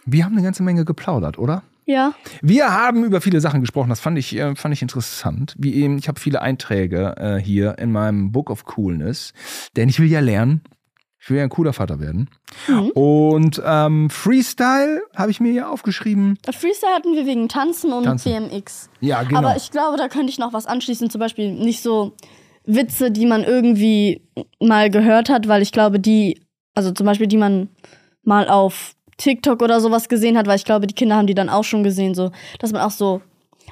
wir 0.04 0.24
haben 0.24 0.32
eine 0.32 0.42
ganze 0.42 0.62
Menge 0.62 0.84
geplaudert, 0.84 1.38
oder? 1.38 1.62
Ja. 1.86 2.14
Wir 2.42 2.72
haben 2.72 3.04
über 3.04 3.20
viele 3.20 3.40
Sachen 3.40 3.60
gesprochen, 3.60 3.88
das 3.88 4.00
fand 4.00 4.18
ich, 4.18 4.36
äh, 4.36 4.54
fand 4.56 4.74
ich 4.74 4.82
interessant. 4.82 5.54
Wie 5.56 5.74
eben, 5.74 5.98
ich 5.98 6.08
habe 6.08 6.20
viele 6.20 6.42
Einträge 6.42 7.14
äh, 7.16 7.36
hier 7.36 7.78
in 7.78 7.92
meinem 7.92 8.32
Book 8.32 8.50
of 8.50 8.64
Coolness, 8.64 9.32
denn 9.76 9.88
ich 9.88 10.00
will 10.00 10.10
ja 10.10 10.20
lernen. 10.20 10.62
Ich 11.18 11.30
will 11.30 11.38
ja 11.38 11.44
ein 11.44 11.48
cooler 11.48 11.72
Vater 11.72 11.98
werden. 11.98 12.28
Mhm. 12.68 12.90
Und 12.90 13.62
ähm, 13.64 14.10
Freestyle 14.10 15.00
habe 15.16 15.30
ich 15.30 15.40
mir 15.40 15.50
hier 15.50 15.70
aufgeschrieben. 15.70 16.38
Freestyle 16.44 16.92
hatten 16.94 17.14
wir 17.14 17.26
wegen 17.26 17.48
Tanzen 17.48 17.92
und 17.92 18.04
Tanzen. 18.04 18.48
BMX. 18.48 18.90
Ja, 19.00 19.22
genau. 19.22 19.38
Aber 19.38 19.56
ich 19.56 19.70
glaube, 19.70 19.96
da 19.96 20.08
könnte 20.08 20.30
ich 20.30 20.38
noch 20.38 20.52
was 20.52 20.66
anschließen. 20.66 21.10
Zum 21.10 21.18
Beispiel 21.18 21.52
nicht 21.52 21.82
so 21.82 22.14
Witze, 22.64 23.10
die 23.10 23.26
man 23.26 23.42
irgendwie 23.42 24.22
mal 24.60 24.90
gehört 24.90 25.28
hat, 25.28 25.48
weil 25.48 25.62
ich 25.62 25.72
glaube, 25.72 25.98
die, 25.98 26.40
also 26.74 26.92
zum 26.92 27.06
Beispiel, 27.06 27.26
die 27.26 27.38
man 27.38 27.70
mal 28.22 28.48
auf 28.48 28.95
TikTok 29.16 29.62
oder 29.62 29.80
sowas 29.80 30.08
gesehen 30.08 30.36
hat, 30.36 30.46
weil 30.46 30.56
ich 30.56 30.64
glaube, 30.64 30.86
die 30.86 30.94
Kinder 30.94 31.16
haben 31.16 31.26
die 31.26 31.34
dann 31.34 31.48
auch 31.48 31.64
schon 31.64 31.82
gesehen, 31.82 32.14
so, 32.14 32.30
dass 32.58 32.72
man 32.72 32.82
auch 32.82 32.90
so. 32.90 33.20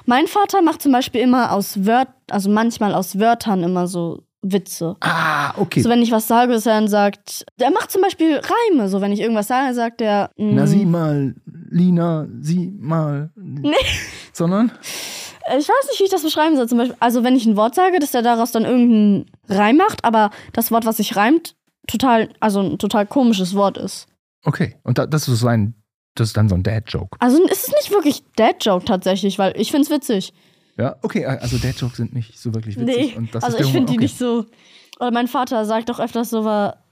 Mein 0.05 0.27
Vater 0.27 0.61
macht 0.61 0.81
zum 0.81 0.91
Beispiel 0.91 1.21
immer 1.21 1.51
aus 1.51 1.85
Wörtern, 1.85 2.13
also 2.29 2.49
manchmal 2.49 2.93
aus 2.93 3.17
Wörtern 3.19 3.63
immer 3.63 3.87
so 3.87 4.23
Witze. 4.41 4.95
ah, 5.01 5.53
okay. 5.57 5.81
So, 5.81 5.89
wenn 5.89 6.01
ich 6.01 6.11
was 6.11 6.27
sage, 6.27 6.53
dass 6.53 6.65
er 6.65 6.73
dann 6.75 6.87
sagt, 6.87 7.45
der 7.59 7.71
macht 7.71 7.91
zum 7.91 8.01
Beispiel 8.01 8.39
Reime. 8.39 8.89
So, 8.89 9.01
wenn 9.01 9.11
ich 9.11 9.19
irgendwas 9.19 9.47
sage, 9.47 9.73
sagt 9.73 10.01
er. 10.01 10.29
mm, 10.37 10.55
Na, 10.55 10.67
sieh 10.67 10.85
mal, 10.85 11.35
Lina, 11.69 12.27
sieh 12.41 12.71
mal. 12.79 13.31
Nee. 13.35 13.73
Sondern? 14.33 14.71
Ich 15.57 15.67
weiß 15.69 15.89
nicht, 15.89 15.99
wie 15.99 16.03
ich 16.05 16.11
das 16.11 16.23
beschreiben 16.23 16.55
soll. 16.55 16.67
Zum 16.67 16.77
Beispiel, 16.77 16.97
also 16.99 17.23
wenn 17.23 17.35
ich 17.35 17.45
ein 17.45 17.55
Wort 17.55 17.75
sage, 17.75 17.99
dass 17.99 18.11
der 18.11 18.21
daraus 18.21 18.51
dann 18.51 18.65
irgendeinen 18.65 19.25
Reim 19.47 19.77
macht, 19.77 20.03
aber 20.03 20.29
das 20.53 20.71
Wort, 20.71 20.85
was 20.85 20.97
sich 20.97 21.15
reimt, 21.15 21.55
total, 21.87 22.29
also 22.39 22.61
ein 22.61 22.77
total 22.79 23.05
komisches 23.05 23.55
Wort 23.55 23.77
ist. 23.77 24.07
Okay. 24.45 24.75
Und 24.83 24.97
da, 24.97 25.05
das 25.05 25.27
ist 25.27 25.39
so 25.39 25.47
ein, 25.47 25.73
das 26.15 26.29
ist 26.29 26.37
dann 26.37 26.47
so 26.47 26.55
ein 26.55 26.63
Dad-Joke. 26.63 27.17
Also 27.19 27.43
ist 27.45 27.67
es 27.67 27.73
nicht 27.73 27.91
wirklich 27.91 28.23
Dad-Joke 28.35 28.85
tatsächlich, 28.85 29.37
weil 29.37 29.59
ich 29.59 29.71
find's 29.71 29.89
witzig. 29.89 30.33
Ja, 30.77 30.95
okay, 31.01 31.25
also 31.25 31.57
Dad-Jokes 31.57 31.97
sind 31.97 32.13
nicht 32.13 32.39
so 32.39 32.53
wirklich 32.53 32.77
witzig. 32.79 33.11
Nee, 33.13 33.17
Und 33.17 33.33
das 33.35 33.43
also 33.43 33.57
ich 33.57 33.71
finde 33.71 33.91
die 33.91 33.97
nicht 33.97 34.17
so. 34.17 34.45
Oder 34.99 35.11
mein 35.11 35.27
Vater 35.27 35.65
sagt 35.65 35.89
doch 35.89 35.99
öfters 35.99 36.29
so, 36.29 36.45
war, 36.45 36.83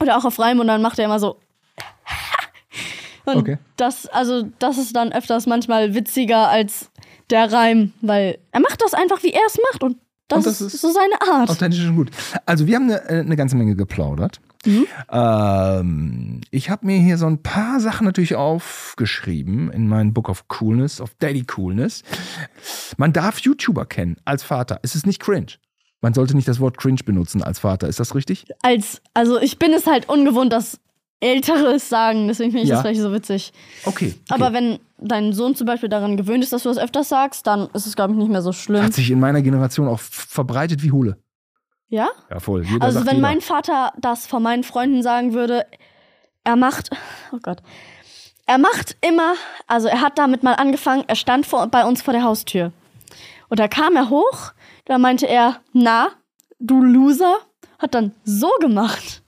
oder 0.00 0.16
auch 0.16 0.24
auf 0.24 0.38
Reim 0.38 0.60
und 0.60 0.66
dann 0.68 0.82
macht 0.82 0.98
er 0.98 1.06
immer 1.06 1.18
so. 1.18 1.36
Und 3.26 3.36
Okay. 3.36 3.58
das, 3.76 4.06
also 4.06 4.42
das 4.58 4.78
ist 4.78 4.96
dann 4.96 5.12
öfters 5.12 5.46
manchmal 5.46 5.94
witziger 5.94 6.48
als 6.48 6.90
der 7.28 7.52
Reim, 7.52 7.92
weil 8.00 8.38
er 8.50 8.60
macht 8.60 8.82
das 8.82 8.94
einfach, 8.94 9.22
wie 9.22 9.30
er 9.30 9.42
es 9.46 9.58
macht 9.70 9.82
und 9.84 9.98
das, 10.26 10.38
Und 10.38 10.46
das 10.46 10.60
ist, 10.60 10.74
ist 10.74 10.80
so 10.80 10.90
seine 10.90 11.20
Art. 11.38 11.50
Authentisch 11.50 11.84
und 11.86 11.96
gut. 11.96 12.10
Also 12.46 12.66
wir 12.66 12.76
haben 12.76 12.84
eine, 12.84 13.08
äh, 13.08 13.20
eine 13.20 13.36
ganze 13.36 13.56
Menge 13.56 13.74
geplaudert. 13.76 14.40
Mhm. 14.66 14.86
Ähm, 15.10 16.40
ich 16.50 16.68
habe 16.70 16.86
mir 16.86 16.98
hier 16.98 17.16
so 17.18 17.26
ein 17.26 17.42
paar 17.42 17.80
Sachen 17.80 18.04
natürlich 18.04 18.34
aufgeschrieben 18.34 19.70
in 19.72 19.88
meinem 19.88 20.12
Book 20.12 20.28
of 20.28 20.48
Coolness, 20.48 21.00
of 21.00 21.14
Daddy 21.18 21.44
Coolness. 21.44 22.02
Man 22.96 23.12
darf 23.12 23.38
YouTuber 23.40 23.86
kennen 23.86 24.16
als 24.24 24.42
Vater. 24.42 24.78
Es 24.82 24.94
ist 24.94 25.06
nicht 25.06 25.20
cringe. 25.20 25.52
Man 26.02 26.14
sollte 26.14 26.34
nicht 26.34 26.48
das 26.48 26.60
Wort 26.60 26.78
cringe 26.78 27.00
benutzen 27.04 27.42
als 27.42 27.58
Vater. 27.58 27.88
Ist 27.88 28.00
das 28.00 28.14
richtig? 28.14 28.46
als, 28.62 29.02
also 29.14 29.38
ich 29.40 29.58
bin 29.58 29.72
es 29.72 29.86
halt 29.86 30.08
ungewohnt, 30.08 30.52
dass 30.52 30.78
Ältere 31.22 31.74
es 31.74 31.90
sagen, 31.90 32.28
deswegen 32.28 32.50
finde 32.50 32.62
ich 32.64 32.70
Ja. 32.70 32.76
das 32.76 32.82
vielleicht 32.82 33.00
so 33.02 33.12
witzig. 33.12 33.52
Okay. 33.84 34.14
okay. 34.14 34.14
Aber 34.30 34.54
wenn 34.54 34.78
dein 34.98 35.34
Sohn 35.34 35.54
zum 35.54 35.66
Beispiel 35.66 35.90
daran 35.90 36.16
gewöhnt 36.16 36.42
ist, 36.42 36.52
dass 36.54 36.62
du 36.62 36.70
das 36.70 36.78
öfters 36.78 37.10
sagst, 37.10 37.46
dann 37.46 37.68
ist 37.74 37.86
es, 37.86 37.94
glaube 37.94 38.14
ich, 38.14 38.18
nicht 38.18 38.30
mehr 38.30 38.40
so 38.40 38.52
schlimm. 38.52 38.82
Hat 38.82 38.94
sich 38.94 39.10
in 39.10 39.20
meiner 39.20 39.42
Generation 39.42 39.86
auch 39.88 40.00
verbreitet 40.00 40.82
wie 40.82 40.92
Hule. 40.92 41.18
Ja? 41.90 42.08
Ja, 42.30 42.40
voll. 42.40 42.64
Jeder 42.64 42.84
Also 42.84 43.00
wenn 43.00 43.16
jeder. 43.16 43.20
mein 43.28 43.40
Vater 43.40 43.92
das 43.98 44.26
von 44.26 44.42
meinen 44.42 44.62
Freunden 44.64 45.02
sagen 45.02 45.34
würde, 45.34 45.66
er 46.44 46.56
macht, 46.56 46.90
oh 47.32 47.38
Gott, 47.42 47.58
er 48.46 48.58
macht 48.58 48.96
immer, 49.06 49.34
also 49.66 49.88
er 49.88 50.00
hat 50.00 50.16
damit 50.18 50.42
mal 50.42 50.54
angefangen, 50.54 51.04
er 51.06 51.16
stand 51.16 51.46
vor, 51.46 51.66
bei 51.66 51.84
uns 51.84 52.00
vor 52.02 52.12
der 52.14 52.22
Haustür. 52.22 52.72
Und 53.48 53.58
da 53.60 53.68
kam 53.68 53.96
er 53.96 54.08
hoch, 54.08 54.52
da 54.86 54.98
meinte 54.98 55.26
er, 55.26 55.60
na, 55.72 56.08
du 56.60 56.80
Loser, 56.82 57.38
hat 57.78 57.94
dann 57.94 58.12
so 58.24 58.48
gemacht. 58.60 59.22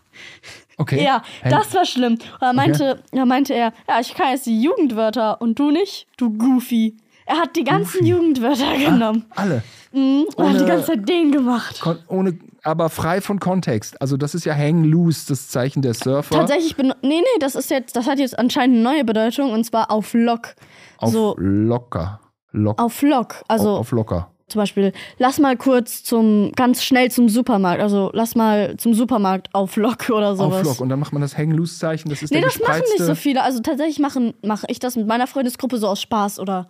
Okay. 0.78 1.04
Ja, 1.04 1.22
Hey, 1.42 1.50
das 1.50 1.74
war 1.74 1.84
schlimm. 1.84 2.14
Und 2.14 2.22
da 2.40 2.52
meinte, 2.52 3.02
da 3.12 3.24
meinte 3.24 3.54
er, 3.54 3.72
ja, 3.88 4.00
ich 4.00 4.14
kann 4.14 4.30
jetzt 4.30 4.46
die 4.46 4.60
Jugendwörter 4.62 5.40
und 5.40 5.58
du 5.58 5.70
nicht, 5.70 6.06
du 6.16 6.30
Goofy. 6.36 6.96
Er 7.26 7.38
hat 7.38 7.54
die 7.56 7.64
ganzen 7.64 7.98
Goofy. 8.00 8.10
Jugendwörter 8.10 8.76
genommen 8.78 9.26
alle. 9.30 9.62
mhm, 9.92 10.24
und 10.36 10.44
hat 10.48 10.54
die 10.54 10.60
ohne- 10.62 10.66
ganze 10.66 10.86
Zeit 10.86 11.08
den 11.08 11.30
gemacht. 11.30 11.80
Ohne, 12.08 12.38
aber 12.62 12.88
frei 12.88 13.20
von 13.20 13.40
Kontext. 13.40 14.00
Also 14.00 14.16
das 14.16 14.34
ist 14.34 14.44
ja 14.44 14.54
Hang 14.54 14.84
Loose, 14.84 15.26
das 15.28 15.48
Zeichen 15.48 15.82
der 15.82 15.94
Surfer. 15.94 16.36
Tatsächlich, 16.36 16.76
nee, 16.78 16.92
nee, 17.02 17.22
das 17.40 17.54
ist 17.54 17.70
jetzt, 17.70 17.96
das 17.96 18.06
hat 18.06 18.18
jetzt 18.18 18.38
anscheinend 18.38 18.76
eine 18.76 18.84
neue 18.84 19.04
Bedeutung 19.04 19.52
und 19.52 19.64
zwar 19.64 19.90
auf 19.90 20.14
Lock. 20.14 20.54
Auf 20.98 21.12
so, 21.12 21.34
locker. 21.38 22.20
Lock, 22.52 22.80
auf 22.80 23.02
Lock. 23.02 23.42
Also 23.48 23.70
auf, 23.70 23.80
auf 23.80 23.92
locker. 23.92 24.28
zum 24.48 24.60
Beispiel, 24.60 24.92
lass 25.18 25.38
mal 25.38 25.56
kurz 25.56 26.04
zum, 26.04 26.52
ganz 26.52 26.84
schnell 26.84 27.10
zum 27.10 27.28
Supermarkt. 27.28 27.80
Also 27.82 28.10
lass 28.12 28.34
mal 28.34 28.76
zum 28.76 28.94
Supermarkt 28.94 29.48
auf 29.54 29.76
Lock 29.76 30.10
oder 30.10 30.36
sowas. 30.36 30.60
Auf 30.60 30.64
Lock. 30.64 30.80
Und 30.80 30.90
dann 30.90 31.00
macht 31.00 31.12
man 31.12 31.22
das 31.22 31.36
Hang 31.36 31.50
Loose 31.50 31.78
Zeichen. 31.78 32.10
Das 32.10 32.22
ist 32.22 32.30
Nee, 32.30 32.40
der 32.40 32.50
das 32.50 32.60
machen 32.60 32.82
nicht 32.92 33.04
so 33.04 33.14
viele. 33.14 33.42
Also 33.42 33.60
tatsächlich 33.60 33.98
machen, 33.98 34.34
mache 34.44 34.66
ich 34.68 34.78
das 34.78 34.96
mit 34.96 35.06
meiner 35.06 35.26
Freundesgruppe 35.26 35.78
so 35.78 35.88
aus 35.88 36.00
Spaß 36.02 36.38
oder 36.38 36.68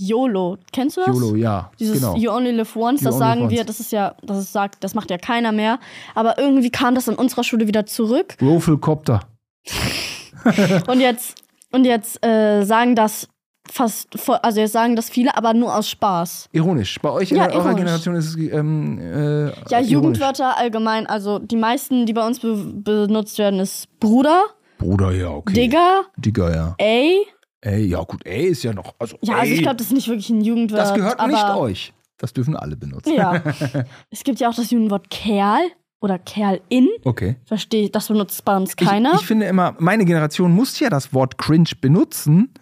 YOLO. 0.00 0.58
Kennst 0.72 0.96
du 0.96 1.00
das? 1.04 1.08
YOLO, 1.08 1.34
ja. 1.34 1.70
Dieses 1.78 2.00
genau. 2.00 2.16
You 2.16 2.30
Only 2.30 2.52
Live 2.52 2.76
Once, 2.76 3.00
You 3.00 3.06
das 3.08 3.18
sagen 3.18 3.42
live 3.42 3.50
wir, 3.50 3.58
once. 3.60 3.66
das 3.66 3.80
ist 3.80 3.90
ja, 3.92 4.14
das 4.22 4.38
ist, 4.38 4.52
sagt, 4.52 4.84
das 4.84 4.94
macht 4.94 5.10
ja 5.10 5.18
keiner 5.18 5.50
mehr. 5.50 5.80
Aber 6.14 6.38
irgendwie 6.38 6.70
kam 6.70 6.94
das 6.94 7.08
in 7.08 7.14
unserer 7.16 7.42
Schule 7.42 7.66
wieder 7.66 7.84
zurück. 7.84 8.36
Rofelcopter. 8.40 9.20
Und 10.86 11.00
jetzt, 11.00 11.42
und 11.72 11.84
jetzt 11.84 12.24
äh, 12.24 12.62
sagen 12.62 12.94
das 12.94 13.28
fast, 13.70 14.08
also 14.42 14.60
jetzt 14.60 14.72
sagen 14.72 14.94
das 14.96 15.10
viele, 15.10 15.36
aber 15.36 15.52
nur 15.52 15.74
aus 15.76 15.90
Spaß. 15.90 16.48
Ironisch. 16.52 16.98
Bei 17.02 17.10
euch 17.10 17.30
Ja, 17.30 17.46
in 17.46 17.50
eurer 17.52 17.64
ironisch. 17.64 17.76
Generation 17.76 18.14
ist 18.14 18.26
es 18.28 18.36
ähm, 18.36 18.98
äh, 18.98 19.46
Ja, 19.48 19.52
ironisch. 19.72 19.90
Jugendwörter 19.90 20.56
allgemein, 20.56 21.06
also 21.06 21.38
die 21.40 21.56
meisten, 21.56 22.06
die 22.06 22.12
bei 22.12 22.24
uns 22.26 22.38
be 22.40 22.54
benutzt 22.54 23.36
werden, 23.38 23.58
ist 23.60 23.88
Bruder, 24.00 24.44
Bruder, 24.78 25.10
ja, 25.10 25.30
okay. 25.30 25.52
Digger, 25.54 26.02
Digger, 26.16 26.54
ja. 26.54 26.74
ey. 26.78 27.26
Ey, 27.60 27.86
ja 27.86 28.02
gut, 28.02 28.24
ey 28.24 28.46
ist 28.46 28.62
ja 28.62 28.72
noch. 28.72 28.94
Also, 28.98 29.16
Ja, 29.20 29.34
ey, 29.34 29.40
also 29.40 29.54
ich 29.54 29.62
glaube, 29.62 29.76
das 29.76 29.86
ist 29.88 29.92
nicht 29.92 30.08
wirklich 30.08 30.30
ein 30.30 30.40
Jugendwort. 30.42 30.80
das 30.80 30.94
gehört 30.94 31.26
nicht 31.26 31.50
euch. 31.50 31.92
Das 32.18 32.32
dürfen 32.32 32.56
alle 32.56 32.76
benutzen. 32.76 33.14
Ja. 33.14 33.42
es 34.10 34.24
gibt 34.24 34.40
ja 34.40 34.48
auch 34.48 34.54
das 34.54 34.70
Jugendwort 34.70 35.08
Kerl 35.10 35.60
oder 36.00 36.18
Kerlin. 36.18 36.88
Okay. 37.04 37.36
Verstehe, 37.44 37.90
das 37.90 38.08
benutzt 38.08 38.44
bei 38.44 38.56
uns 38.56 38.76
keiner. 38.76 39.14
Ich, 39.14 39.20
ich 39.20 39.26
finde 39.26 39.46
immer, 39.46 39.74
meine 39.78 40.04
Generation 40.04 40.52
muss 40.52 40.78
ja 40.80 40.90
das 40.90 41.12
Wort 41.12 41.38
cringe 41.38 41.70
benutzen, 41.80 42.52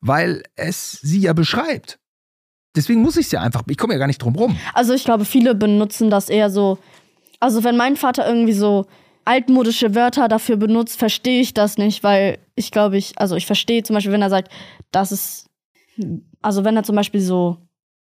weil 0.00 0.42
es 0.54 0.92
sie 0.92 1.20
ja 1.20 1.32
beschreibt. 1.32 1.98
Deswegen 2.74 3.00
muss 3.00 3.16
ich 3.16 3.26
es 3.26 3.32
ja 3.32 3.40
einfach. 3.40 3.62
Ich 3.68 3.78
komme 3.78 3.94
ja 3.94 3.98
gar 3.98 4.06
nicht 4.06 4.22
drum 4.22 4.34
rum. 4.36 4.58
Also 4.74 4.92
ich 4.92 5.04
glaube, 5.04 5.24
viele 5.24 5.54
benutzen 5.54 6.10
das 6.10 6.28
eher 6.28 6.50
so. 6.50 6.78
Also 7.40 7.64
wenn 7.64 7.76
mein 7.76 7.96
Vater 7.96 8.26
irgendwie 8.26 8.52
so 8.52 8.86
altmodische 9.26 9.94
Wörter 9.94 10.28
dafür 10.28 10.56
benutzt, 10.56 10.98
verstehe 10.98 11.40
ich 11.40 11.52
das 11.52 11.76
nicht, 11.76 12.02
weil 12.02 12.38
ich 12.54 12.70
glaube, 12.70 12.96
ich, 12.96 13.18
also 13.18 13.36
ich 13.36 13.44
verstehe 13.46 13.82
zum 13.82 13.94
Beispiel, 13.94 14.12
wenn 14.12 14.22
er 14.22 14.30
sagt, 14.30 14.50
das 14.92 15.12
ist, 15.12 15.50
also 16.40 16.64
wenn 16.64 16.76
er 16.76 16.84
zum 16.84 16.96
Beispiel 16.96 17.20
so 17.20 17.58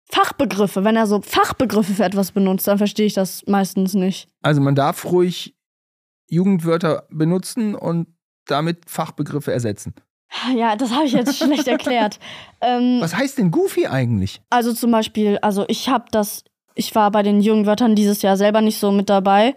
Fachbegriffe, 0.09 0.83
wenn 0.83 0.95
er 0.95 1.07
so 1.07 1.21
Fachbegriffe 1.21 1.93
für 1.93 2.03
etwas 2.03 2.31
benutzt, 2.31 2.67
dann 2.67 2.77
verstehe 2.77 3.05
ich 3.05 3.13
das 3.13 3.45
meistens 3.45 3.93
nicht. 3.93 4.29
Also 4.41 4.61
man 4.61 4.75
darf 4.75 5.05
ruhig 5.05 5.55
Jugendwörter 6.29 7.07
benutzen 7.09 7.75
und 7.75 8.07
damit 8.45 8.89
Fachbegriffe 8.89 9.51
ersetzen. 9.51 9.93
Ja, 10.55 10.77
das 10.77 10.91
habe 10.91 11.05
ich 11.05 11.11
jetzt 11.11 11.37
schlecht 11.37 11.67
erklärt. 11.67 12.19
Ähm, 12.63 12.99
Was 13.01 13.15
heißt 13.15 13.39
denn 13.39 13.49
Goofy 13.49 13.87
eigentlich? 13.87 14.39
Also 14.51 14.71
zum 14.71 14.91
Beispiel, 14.91 15.39
also 15.41 15.65
ich 15.67 15.89
habe 15.89 16.05
das, 16.11 16.43
ich 16.75 16.93
war 16.93 17.09
bei 17.09 17.23
den 17.23 17.41
Jugendwörtern 17.41 17.95
dieses 17.95 18.21
Jahr 18.21 18.37
selber 18.37 18.61
nicht 18.61 18.77
so 18.77 18.91
mit 18.91 19.09
dabei, 19.09 19.55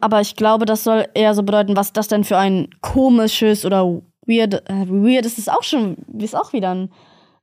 aber 0.00 0.20
ich 0.20 0.36
glaube, 0.36 0.64
das 0.66 0.84
soll 0.84 1.06
eher 1.14 1.34
so 1.34 1.42
bedeuten, 1.42 1.76
was 1.76 1.92
das 1.92 2.08
denn 2.08 2.24
für 2.24 2.38
ein 2.38 2.68
komisches 2.80 3.64
oder 3.64 3.84
weird, 4.26 4.54
äh, 4.68 4.86
weird 4.88 5.26
ist 5.26 5.38
es 5.38 5.48
auch 5.48 5.62
schon, 5.62 5.96
ist 6.18 6.36
auch 6.36 6.52
wieder 6.52 6.70
ein 6.74 6.90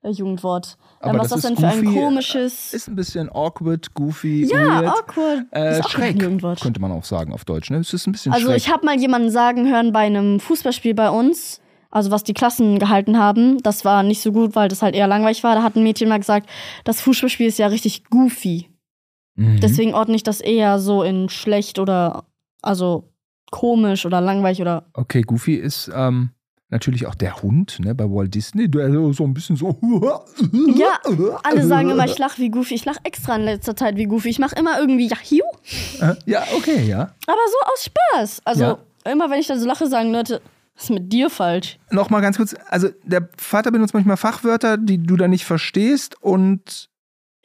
äh, 0.04 0.10
Jugendwort. 0.10 0.78
Aber 1.00 1.13
Ähm, 1.13 1.20
was 1.20 1.30
das 1.30 1.38
ist 1.39 1.43
das 1.46 1.52
ist 1.52 1.60
denn 1.62 1.70
für 1.70 1.76
ein 1.78 1.86
goofy, 1.86 2.00
komisches. 2.00 2.74
Ist 2.74 2.88
ein 2.88 2.96
bisschen 2.96 3.30
awkward, 3.30 3.93
goofy, 3.93 4.46
ja, 4.46 4.82
weird. 4.82 4.88
awkward. 4.88 5.46
Äh, 5.52 5.72
ist 5.80 5.86
auch 5.86 5.89
schräg, 5.89 6.15
ein 6.15 6.20
Jugendwort. 6.22 6.62
könnte 6.62 6.82
man 6.82 6.91
auch 6.91 7.04
sagen 7.04 7.34
auf 7.34 7.46
Deutsch. 7.46 7.70
Ne? 7.70 7.78
Es 7.78 7.93
ist 7.93 8.08
ein 8.08 8.12
bisschen 8.13 8.34
Also 8.34 8.48
schräg. 8.48 8.58
ich 8.58 8.70
habe 8.72 8.86
mal 8.86 8.98
jemanden 9.00 9.30
sagen 9.30 9.70
hören 9.70 9.91
bei 9.91 10.00
einem 10.06 10.39
Fußballspiel 10.39 10.93
bei 10.96 11.10
uns, 11.12 11.62
also 11.91 12.12
was 12.12 12.24
die 12.24 12.34
Klassen 12.34 12.80
gehalten 12.80 13.17
haben, 13.17 13.60
das 13.63 13.86
war 13.86 14.04
nicht 14.04 14.22
so 14.22 14.32
gut, 14.32 14.56
weil 14.56 14.67
das 14.70 14.82
halt 14.82 14.96
eher 14.96 15.08
langweilig 15.08 15.43
war. 15.43 15.56
Da 15.56 15.63
hat 15.63 15.76
ein 15.76 15.84
Mädchen 15.84 16.10
mal 16.10 16.17
gesagt, 16.20 16.50
das 16.84 17.00
Fußballspiel 17.02 17.48
ist 17.48 17.60
ja 17.60 17.67
richtig 17.67 18.06
goofy. 18.06 18.70
Mhm. 19.36 19.60
Deswegen 19.62 19.93
ordne 19.93 20.15
ich 20.15 20.24
das 20.24 20.41
eher 20.41 20.80
so 20.80 21.04
in 21.04 21.30
schlecht 21.30 21.78
oder 21.80 22.24
also 22.62 23.10
komisch 23.52 24.06
oder 24.06 24.22
langweilig 24.22 24.62
oder 24.62 24.86
Okay, 24.93 25.22
Goofy 25.22 25.56
ist 25.56 25.89
ähm, 25.93 26.32
natürlich 26.70 27.06
auch 27.08 27.15
der 27.15 27.41
Hund 27.41 27.80
ne, 27.80 27.96
bei 27.96 28.04
Walt 28.06 28.34
Disney, 28.36 28.70
der 28.70 28.91
so 28.91 29.13
so 29.13 29.24
ein 29.24 29.34
bisschen 29.34 29.56
so. 29.56 29.78
Ja, 30.76 31.00
alle 31.43 31.65
sagen 31.65 31.89
immer, 31.89 32.06
ich 32.06 32.17
lach 32.17 32.38
wie 32.38 32.50
Goofy. 32.50 32.76
Ich 32.76 32.86
lach 32.86 32.98
extra 33.04 33.36
in 33.36 33.43
letzter 33.43 33.76
Zeit 33.76 33.96
wie 33.96 34.06
Goofy. 34.06 34.30
Ich 34.30 34.39
mache 34.39 34.56
immer 34.56 34.80
irgendwie 34.80 35.08
Yahiu, 35.08 35.43
Äh, 36.02 36.15
Ja, 36.26 36.43
okay, 36.56 36.84
ja. 36.86 37.13
aber 37.26 37.41
so 37.52 37.72
aus 37.74 37.86
Spaß. 37.86 38.41
Also 38.46 38.63
Ja. 38.63 38.78
immer 39.12 39.30
wenn 39.30 39.39
ich 39.39 39.48
dann 39.48 39.60
so 39.60 39.65
lache, 39.67 39.88
sagen 39.88 40.12
Leute, 40.12 40.41
was 40.76 40.84
ist 40.86 40.89
mit 40.91 41.12
dir 41.12 41.30
falsch? 41.30 41.80
Nochmal 41.89 42.22
ganz 42.22 42.38
kurz, 42.38 42.54
also 42.67 42.89
der 43.04 43.30
Vater 43.38 43.72
benutzt 43.72 43.93
manchmal 43.93 44.17
Fachwörter, 44.17 44.78
die 44.78 44.98
du 45.02 45.15
da 45.15 45.28
nicht 45.28 45.46
verstehst 45.46 46.22
und 46.22 46.89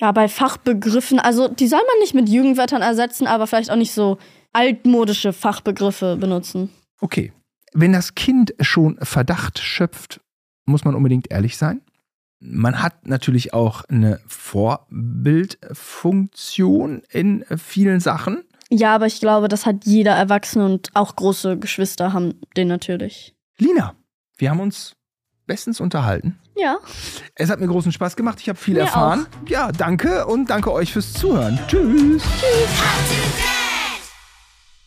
Ja, 0.01 0.11
bei 0.13 0.29
Fachbegriffen, 0.29 1.19
also 1.21 1.47
die 1.49 1.69
soll 1.69 1.79
man 1.81 1.99
nicht 2.01 2.13
mit 2.15 2.29
Jugendwörtern 2.29 2.83
ersetzen, 2.83 3.27
aber 3.29 3.47
vielleicht 3.47 3.71
auch 3.71 3.77
nicht 3.77 3.93
so 3.93 4.19
altmodische 4.53 5.33
Fachbegriffe 5.33 6.17
benutzen. 6.17 6.71
okay. 7.01 7.33
Wenn 7.75 7.95
das 7.95 8.15
Kind 8.15 8.53
schon 8.61 8.99
Verdacht 9.01 9.59
schöpft, 9.59 10.21
muss 10.67 10.85
man 10.85 10.95
unbedingt 10.95 11.31
ehrlich 11.31 11.57
sein. 11.57 11.81
Man 12.39 12.83
hat 12.83 13.07
natürlich 13.07 13.55
auch 13.55 13.85
eine 13.85 14.21
Vorbildfunktion 14.27 17.01
in 17.11 17.47
vielen 17.57 18.01
Sachen. 18.01 18.45
Ja, 18.69 18.95
aber 18.95 19.07
ich 19.07 19.21
glaube, 19.21 19.49
das 19.49 19.65
hat 19.65 19.87
jeder 19.87 20.13
Erwachsene 20.13 20.67
und 20.67 20.91
auch 20.93 21.17
große 21.17 21.59
Geschwister 21.59 22.13
haben 22.13 22.35
den 22.59 22.69
natürlich. 22.69 23.35
Lina, 23.57 23.95
wir 24.37 24.51
haben 24.51 24.61
uns 24.61 24.95
bestens 25.47 25.81
unterhalten. 25.81 26.39
Ja. 26.57 26.77
Es 27.35 27.49
hat 27.49 27.59
mir 27.61 27.69
großen 27.69 27.91
Spaß 27.93 28.17
gemacht. 28.17 28.39
Ich 28.41 28.51
habe 28.51 28.59
viel 28.59 28.75
Mir 28.75 28.81
erfahren. 28.81 29.25
Ja, 29.49 29.73
danke 29.73 30.27
und 30.27 30.51
danke 30.51 30.71
euch 30.73 30.93
fürs 30.93 31.15
Zuhören. 31.15 31.59
Tschüss. 31.69 32.23